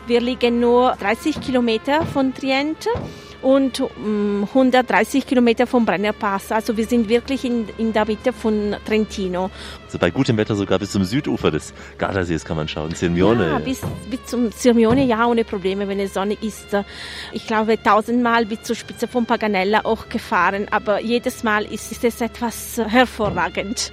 [0.07, 2.87] Wir liegen nur 30 Kilometer von Trient
[3.41, 6.51] und um, 130 Kilometer vom Brennerpass.
[6.51, 9.49] Also wir sind wirklich in, in der Mitte von Trentino.
[9.85, 12.91] Also bei gutem Wetter sogar bis zum Südufer des Gardasees kann man schauen.
[12.91, 13.49] Sirmione.
[13.49, 16.75] Ja, bis, bis zum Sirmione ja ohne Probleme, wenn es Sonne ist.
[17.31, 22.03] Ich glaube tausendmal bis zur Spitze von Paganella auch gefahren, aber jedes Mal ist, ist
[22.03, 23.91] es etwas hervorragend.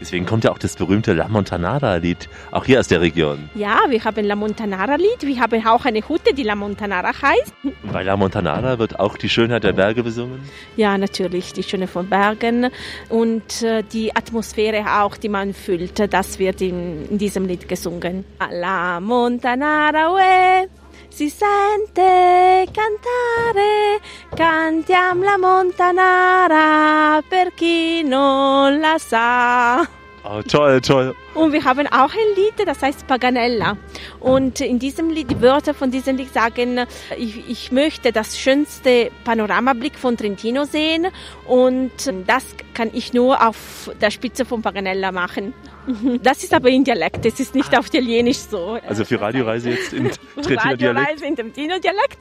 [0.00, 3.48] Deswegen kommt ja auch das berühmte La Montanara-Lied, auch hier aus der Region.
[3.54, 7.54] Ja, wir haben La Montanara-Lied, wir haben auch eine Hütte, die La Montanara heißt.
[7.64, 10.40] Und bei La Montanara wird auch die Schönheit der Berge besungen?
[10.76, 12.70] Ja, natürlich, die Schöne von Bergen
[13.08, 18.24] und äh, die Atmosphäre auch, die man fühlt, das wird in, in diesem Lied gesungen.
[18.50, 20.68] La Montanara, ue.
[21.16, 24.02] Si sente cantare,
[24.34, 30.05] cantiam la Montanara per chi non la sa.
[30.28, 31.14] Oh, toll, toll.
[31.34, 33.76] Und wir haben auch ein Lied, das heißt Paganella.
[34.18, 36.80] Und in diesem Lied, die Wörter von diesem Lied sagen,
[37.16, 41.06] ich, ich möchte das schönste Panoramablick von Trentino sehen
[41.46, 41.92] und
[42.26, 45.54] das kann ich nur auf der Spitze von Paganella machen.
[46.22, 48.76] Das ist aber in Dialekt, das ist nicht auf Italienisch so.
[48.88, 50.64] Also für Radioreise jetzt in Trentino Dialekt?
[50.64, 52.18] Radioreise in Trentino Dialekt.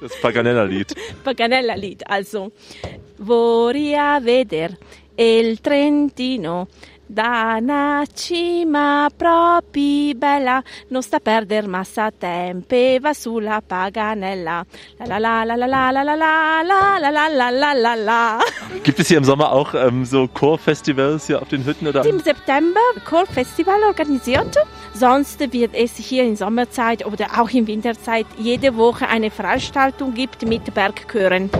[0.00, 0.94] Das Paganella-Lied.
[1.22, 2.52] Paganella-Lied, also.
[3.18, 4.70] Vorria veder
[5.24, 6.68] il Trentino
[7.08, 14.64] da una cima proprio bella, non sta a perdere massa tempo e va sulla Paganella.
[14.98, 16.14] La la la la la la la la
[16.62, 18.38] la la la la la la la.
[18.82, 21.86] Gibt es hier im Sommer auch ähm, so Chorfestivals hier auf den Hütten?
[21.86, 22.04] Oder?
[22.04, 24.56] Im September Chorfestival organisiert,
[24.98, 30.48] Sonst wird es hier in Sommerzeit oder auch in Winterzeit jede Woche eine Veranstaltung gibt
[30.48, 31.50] mit Bergchören.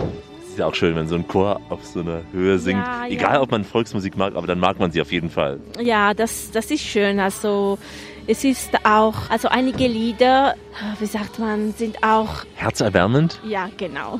[0.57, 2.83] Es ist ja auch schön, wenn so ein Chor auf so einer Höhe singt.
[2.83, 3.13] Ja, ja.
[3.13, 5.59] Egal, ob man Volksmusik mag, aber dann mag man sie auf jeden Fall.
[5.79, 7.19] Ja, das, das ist schön.
[7.19, 7.77] Also
[8.25, 10.55] es ist auch, also einige Lieder,
[10.99, 13.39] wie sagt man, sind auch, Herzerwärmend?
[13.47, 14.19] ja genau.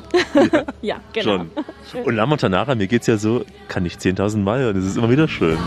[0.80, 1.46] Ja, genau.
[1.90, 2.04] Schon.
[2.04, 4.76] Und La Montanara, mir geht's ja so, kann ich 10.000 Mal hören.
[4.76, 5.58] Das ist immer wieder schön.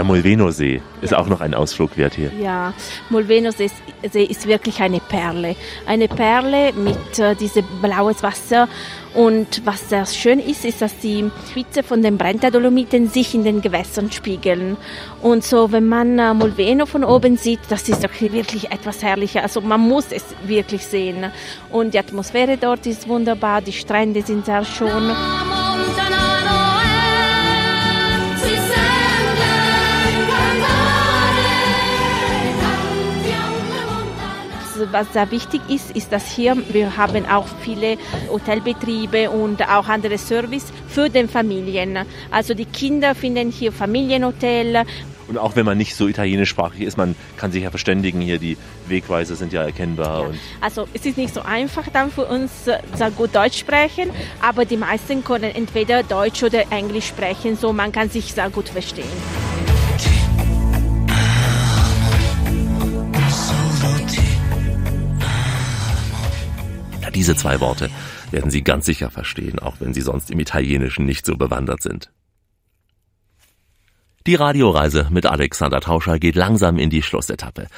[0.00, 2.32] Der Molveno-See ist auch noch ein Ausflug wert hier.
[2.40, 2.72] Ja,
[3.10, 3.70] Molveno See
[4.10, 5.56] See ist wirklich eine Perle.
[5.84, 8.66] Eine Perle mit äh, diesem blaues Wasser.
[9.12, 13.60] Und was sehr schön ist, ist, dass die Spitze von den Brenta-Dolomiten sich in den
[13.60, 14.78] Gewässern spiegeln.
[15.20, 19.42] Und so, wenn man äh, Molveno von oben sieht, das ist doch wirklich etwas Herrliches.
[19.42, 21.30] Also man muss es wirklich sehen.
[21.68, 25.10] Und die Atmosphäre dort ist wunderbar, die Strände sind sehr schön.
[34.90, 37.96] Was sehr wichtig ist, ist, dass hier wir haben auch viele
[38.28, 41.98] Hotelbetriebe und auch andere Service für den Familien.
[42.30, 44.84] Also die Kinder finden hier Familienhotel.
[45.28, 48.38] Und auch wenn man nicht so italienischsprachig ist, man kann sich ja verständigen hier.
[48.38, 48.56] Die
[48.88, 50.28] Wegweiser sind ja erkennbar.
[50.28, 54.10] Und Also es ist nicht so einfach dann für uns äh, sehr gut Deutsch sprechen,
[54.40, 58.68] aber die meisten können entweder Deutsch oder Englisch sprechen, so man kann sich sehr gut
[58.68, 59.79] verstehen.
[67.10, 67.90] Diese zwei Worte
[68.30, 72.10] werden Sie ganz sicher verstehen, auch wenn Sie sonst im Italienischen nicht so bewandert sind.
[74.26, 77.68] Die Radioreise mit Alexander Tauscher geht langsam in die Schlussetappe.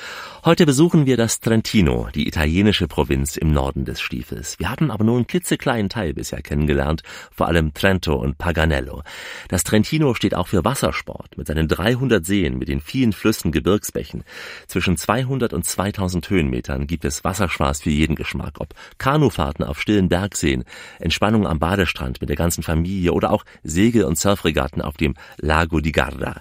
[0.45, 4.59] Heute besuchen wir das Trentino, die italienische Provinz im Norden des Stiefels.
[4.59, 9.05] Wir hatten aber nur einen klitzekleinen Teil bisher kennengelernt, vor allem Trento und Paganello.
[9.47, 14.25] Das Trentino steht auch für Wassersport mit seinen 300 Seen, mit den vielen Flüssen, Gebirgsbächen.
[14.67, 20.09] Zwischen 200 und 2000 Höhenmetern gibt es Wasserspaß für jeden Geschmack, ob Kanufahrten auf stillen
[20.09, 20.65] Bergseen,
[20.99, 25.79] Entspannung am Badestrand mit der ganzen Familie oder auch Segel- und Surfregatten auf dem Lago
[25.79, 26.41] di Garda.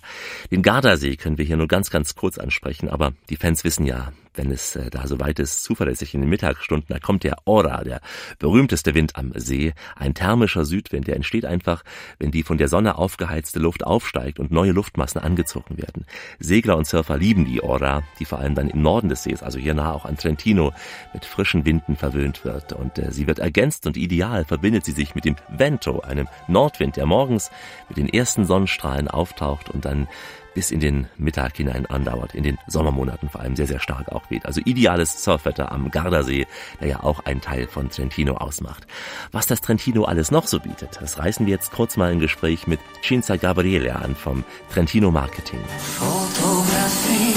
[0.50, 3.91] Den Gardasee können wir hier nur ganz, ganz kurz ansprechen, aber die Fans wissen ja,
[4.34, 8.02] wenn es äh, da soweit ist, zuverlässig in den Mittagsstunden, da kommt der Ora, der
[8.40, 11.84] berühmteste Wind am See, ein thermischer Südwind, der entsteht einfach,
[12.20, 16.06] wenn die von der Sonne aufgeheizte Luft aufsteigt und neue Luftmassen angezogen werden.
[16.40, 19.60] Segler und Surfer lieben die Ora, die vor allem dann im Norden des Sees, also
[19.60, 20.74] hier nah auch an Trentino,
[21.14, 25.16] mit frischen Winden verwöhnt wird und äh, sie wird ergänzt und ideal verbindet sie sich
[25.16, 27.52] mit dem Vento, einem Nordwind, der morgens
[27.90, 30.08] mit den ersten Sonnenstrahlen auftaucht und dann
[30.54, 34.30] bis in den Mittag hinein andauert, in den Sommermonaten vor allem sehr, sehr stark auch
[34.30, 34.46] weht.
[34.46, 36.48] Also ideales Surfwetter am Gardasee,
[36.80, 38.88] der ja auch ein Teil von Trentino ausmacht.
[39.32, 42.68] Was das Trentino alles noch so bietet, das reißen wir jetzt kurz mal ein Gespräch
[42.68, 45.60] mit Cinzia Gabriele an vom Trentino Marketing.
[45.78, 47.36] Fotografie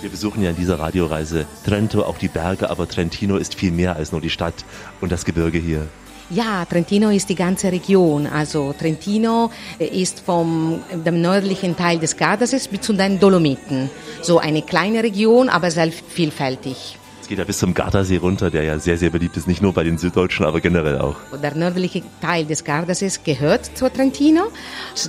[0.00, 3.96] Wir besuchen ja in dieser Radioreise Trento, auch die Berge, aber Trentino ist viel mehr
[3.96, 4.64] als nur die Stadt
[5.00, 5.88] und das Gebirge hier.
[6.30, 8.26] Ja, Trentino ist die ganze Region.
[8.26, 13.90] Also Trentino äh, ist vom dem nördlichen Teil des Gardasees bis zu den Dolomiten.
[14.22, 16.98] So eine kleine Region, aber sehr vielfältig.
[17.22, 19.72] Es geht ja bis zum Gardasee runter, der ja sehr, sehr beliebt ist, nicht nur
[19.72, 21.14] bei den Süddeutschen, aber generell auch.
[21.40, 24.50] Der nördliche Teil des Gardasees gehört zu Trentino.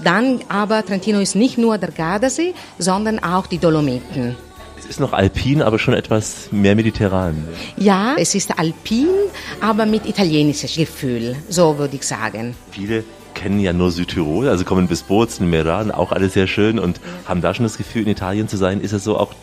[0.03, 4.35] Dann aber Trentino ist nicht nur der Gardasee, sondern auch die Dolomiten.
[4.77, 7.47] Es ist noch alpin, aber schon etwas mehr mediterran.
[7.77, 9.09] Ja, es ist alpin,
[9.59, 12.55] aber mit italienischem Gefühl, so würde ich sagen.
[12.69, 13.03] Viele
[13.33, 17.41] kennen ja nur Südtirol, also kommen bis Bozen, Meran, auch alles sehr schön und haben
[17.41, 18.81] da schon das Gefühl, in Italien zu sein.
[18.81, 19.33] Ist es so auch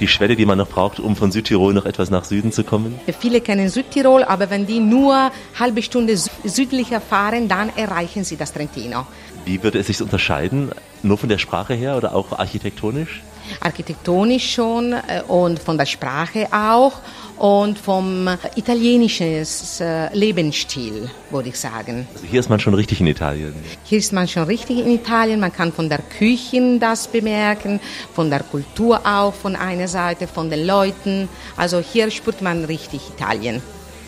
[0.00, 2.98] die Schwelle, die man noch braucht, um von Südtirol noch etwas nach Süden zu kommen?
[3.18, 8.36] Viele kennen Südtirol, aber wenn die nur halbe Stunde sü- südlicher fahren, dann erreichen sie
[8.36, 9.06] das Trentino.
[9.44, 10.70] Wie würde es sich unterscheiden?
[11.02, 13.22] Nur von der Sprache her oder auch architektonisch?
[13.60, 16.92] Architektonisch schon äh, und von der Sprache auch
[17.38, 19.46] und vom italienischen
[19.80, 22.06] äh, Lebensstil, würde ich sagen.
[22.14, 23.54] Also hier ist man schon richtig in Italien.
[23.84, 27.80] Hier ist man schon richtig in Italien, man kann von der Küche das bemerken,
[28.14, 31.28] von der Kultur auch von einer Seite, von den Leuten.
[31.56, 33.62] Also hier spürt man richtig Italien.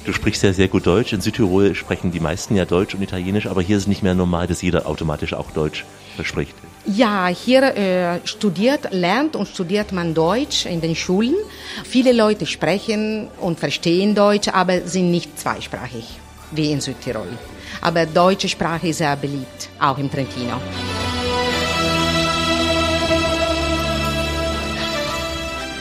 [0.04, 1.12] Du sprichst ja sehr gut Deutsch.
[1.12, 4.14] In Südtirol sprechen die meisten ja Deutsch und Italienisch, aber hier ist es nicht mehr
[4.14, 5.84] normal, dass jeder automatisch auch Deutsch
[6.22, 6.54] spricht.
[6.96, 11.36] Ja, hier äh, studiert, lernt und studiert man Deutsch in den Schulen.
[11.84, 16.06] Viele Leute sprechen und verstehen Deutsch, aber sind nicht zweisprachig
[16.52, 17.28] wie in Südtirol.
[17.80, 20.54] Aber deutsche Sprache ist sehr beliebt, auch im Trentino.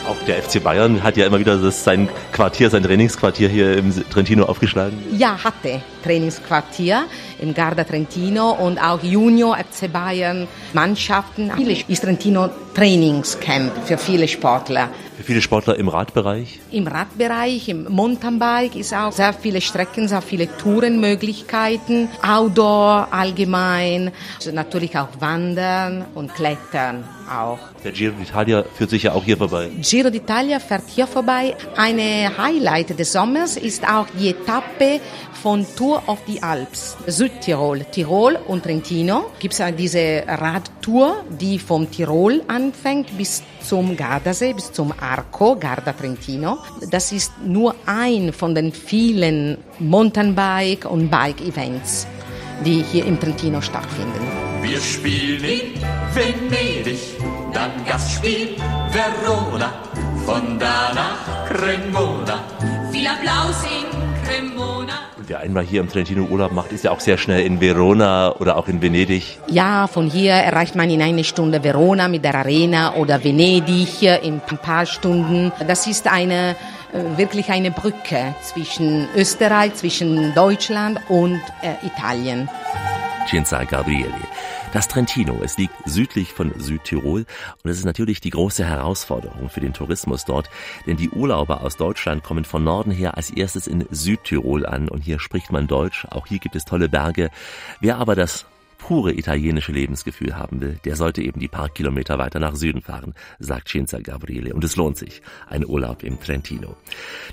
[0.10, 3.94] Auch der FC Bayern hat ja immer wieder das, sein Quartier, sein Trainingsquartier hier im
[4.10, 4.98] Trentino aufgeschlagen.
[5.16, 7.04] Ja, hatte Trainingsquartier
[7.40, 11.52] im Garda Trentino und auch Junior FC Bayern Mannschaften.
[11.56, 14.90] Viele ist Trentino Trainingscamp für viele Sportler.
[15.16, 16.60] Für viele Sportler im Radbereich?
[16.72, 22.10] Im Radbereich, im Mountainbike ist auch sehr viele Strecken, sehr viele Tourenmöglichkeiten.
[22.28, 27.60] Outdoor allgemein, also natürlich auch Wandern und Klettern auch.
[27.84, 29.70] Der Giro d'Italia führt sich ja auch hier vorbei.
[29.82, 31.56] Giro d'Italia fährt hier vorbei.
[31.76, 35.00] Eine Highlight des Sommers ist auch die Etappe
[35.42, 36.98] von Tour of the Alps.
[37.08, 44.54] Südtirol, Tirol und Trentino gibt es diese Radtour, die vom Tirol anfängt bis zum Gardasee,
[44.54, 46.58] bis zum Arco, Garda Trentino.
[46.92, 52.08] Das ist nur ein von den vielen Mountainbike- und Bike-Events,
[52.66, 54.49] die hier im Trentino stattfinden.
[54.62, 55.74] Wir spielen in
[56.14, 57.00] Venedig,
[57.54, 58.56] dann Gastspiel
[58.92, 59.74] Verona,
[60.26, 62.44] von da nach Cremona.
[62.92, 63.88] Viel Applaus in
[64.28, 64.94] Cremona.
[65.18, 68.58] Wer einmal hier im Trentino Urlaub macht, ist ja auch sehr schnell in Verona oder
[68.58, 69.38] auch in Venedig.
[69.48, 74.42] Ja, von hier erreicht man in einer Stunde Verona mit der Arena oder Venedig in
[74.50, 75.52] ein paar Stunden.
[75.68, 76.56] Das ist eine
[76.92, 82.50] äh, wirklich eine Brücke zwischen Österreich, zwischen Deutschland und äh, Italien.
[83.30, 84.12] Cinzia Gabrieli.
[84.74, 87.26] Das Trentino, es liegt südlich von Südtirol
[87.64, 90.50] und es ist natürlich die große Herausforderung für den Tourismus dort,
[90.88, 95.02] denn die Urlauber aus Deutschland kommen von Norden her als erstes in Südtirol an und
[95.02, 97.30] hier spricht man Deutsch, auch hier gibt es tolle Berge.
[97.82, 98.48] Wer aber das
[98.80, 103.14] pure italienische Lebensgefühl haben will, der sollte eben die paar Kilometer weiter nach Süden fahren,
[103.38, 104.56] sagt Cinzia Gabriele.
[104.56, 105.22] Und es lohnt sich.
[105.48, 106.76] Ein Urlaub im Trentino.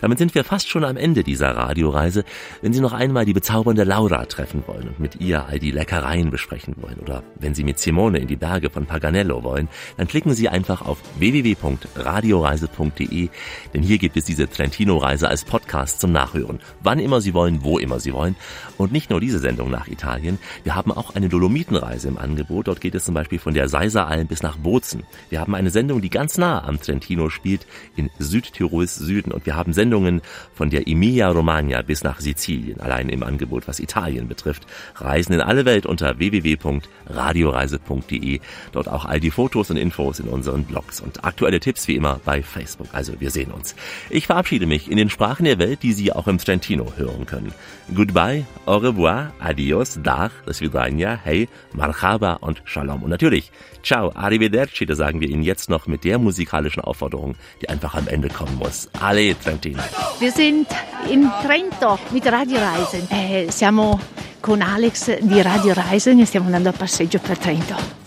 [0.02, 2.24] Damit sind wir fast schon am Ende dieser Radioreise.
[2.60, 6.28] Wenn Sie noch einmal die bezaubernde Laura treffen wollen und mit ihr all die Leckereien
[6.30, 10.34] besprechen wollen oder wenn Sie mit Simone in die Berge von Paganello wollen, dann klicken
[10.34, 13.28] Sie einfach auf www.radioreise.de,
[13.72, 16.58] denn hier gibt es diese Trentino-Reise als Podcast zum Nachhören.
[16.82, 18.34] Wann immer Sie wollen, wo immer Sie wollen.
[18.78, 20.38] Und nicht nur diese Sendung nach Italien.
[20.64, 22.68] Wir haben auch eine Dolomitenreise im Angebot.
[22.68, 25.04] Dort geht es zum Beispiel von der Seiseralm bis nach Bozen.
[25.30, 27.66] Wir haben eine Sendung, die ganz nah am Trentino spielt,
[27.96, 29.32] in Südtirols Süden.
[29.32, 30.20] Und wir haben Sendungen
[30.54, 34.66] von der Emilia Romagna bis nach Sizilien, allein im Angebot, was Italien betrifft.
[34.96, 38.40] Reisen in alle Welt unter www.radioreise.de.
[38.72, 42.20] Dort auch all die Fotos und Infos in unseren Blogs und aktuelle Tipps wie immer
[42.24, 42.88] bei Facebook.
[42.92, 43.74] Also wir sehen uns.
[44.10, 47.52] Ich verabschiede mich in den Sprachen der Welt, die Sie auch im Trentino hören können.
[47.94, 53.04] Goodbye, Au revoir, adios, dach, das Vidania, hey, marhaba und shalom.
[53.04, 53.52] Und natürlich,
[53.84, 58.08] ciao, arrivederci, das sagen wir Ihnen jetzt noch mit der musikalischen Aufforderung, die einfach am
[58.08, 58.88] Ende kommen muss.
[59.00, 59.82] Ale Trentino.
[60.18, 60.66] Wir sind
[61.08, 63.06] in Trento mit Radioreisen.
[63.12, 64.00] Eh, äh, siamo
[64.40, 68.05] con Alex di Radioreisen e stiamo andando a passeggio per Trento.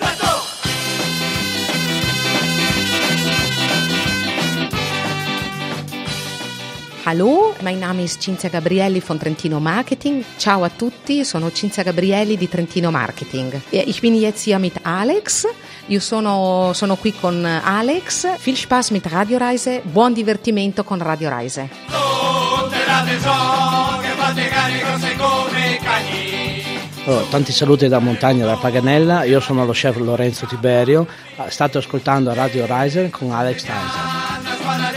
[7.10, 10.24] Hallo, mein Name ist Cinzia Gabrielli von Trentino Marketing.
[10.38, 13.62] Ciao a tutti, sono Cinzia Gabrielli di Trentino Marketing.
[13.72, 15.48] E Ich bin jetzt hier mit Alex.
[15.88, 18.38] Io sono, sono qui con Alex.
[18.38, 21.68] Viel Spaß mit Radioreise, buon divertimento con Radioreise.
[21.88, 26.64] Tutte le so che fate carico se come cagni.
[27.06, 31.08] Oh, tanti saluti da montagna da Paganella, io sono lo chef Lorenzo Tiberio,
[31.48, 34.89] state ascoltando Radio Riser con Alex Tanzer.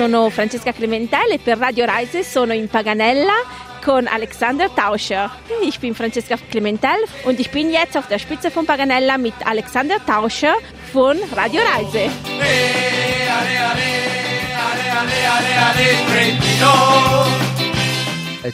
[0.00, 3.34] Sono Francesca Clementele, per Radio Reise sono in Paganella
[3.84, 5.30] con Alexander Tauscher.
[5.62, 10.02] Ich bin Francesca Clementel und ich bin jetzt auf der Spitze von Paganella mit Alexander
[10.02, 10.54] Tauscher
[10.90, 12.08] von Radio Reise.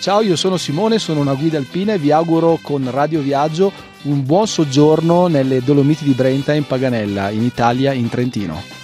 [0.01, 3.73] Ciao, io sono Simone, sono una guida alpina e vi auguro con Radio Viaggio
[4.03, 8.76] un buon soggiorno nelle Dolomiti di Brenta in Paganella, in Italia, in Trentino.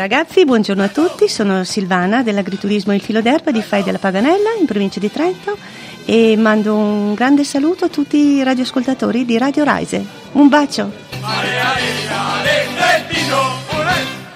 [0.00, 4.64] Ragazzi, buongiorno a tutti, sono Silvana dell'agriturismo Il Filo d'Erba di Fai della Paganella in
[4.64, 5.58] provincia di Trento
[6.06, 10.02] e mando un grande saluto a tutti i radioascoltatori di Radio Reise.
[10.32, 10.90] Un bacio!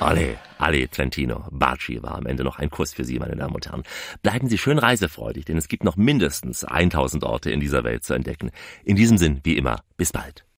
[0.01, 3.67] Ale, Ale Trentino, Baci war am Ende noch ein Kuss für Sie, meine Damen und
[3.67, 3.85] Herren.
[4.21, 8.13] Bleiben Sie schön reisefreudig, denn es gibt noch mindestens 1000 Orte in dieser Welt zu
[8.13, 8.51] entdecken.
[8.85, 10.45] In diesem Sinn, wie immer, bis bald.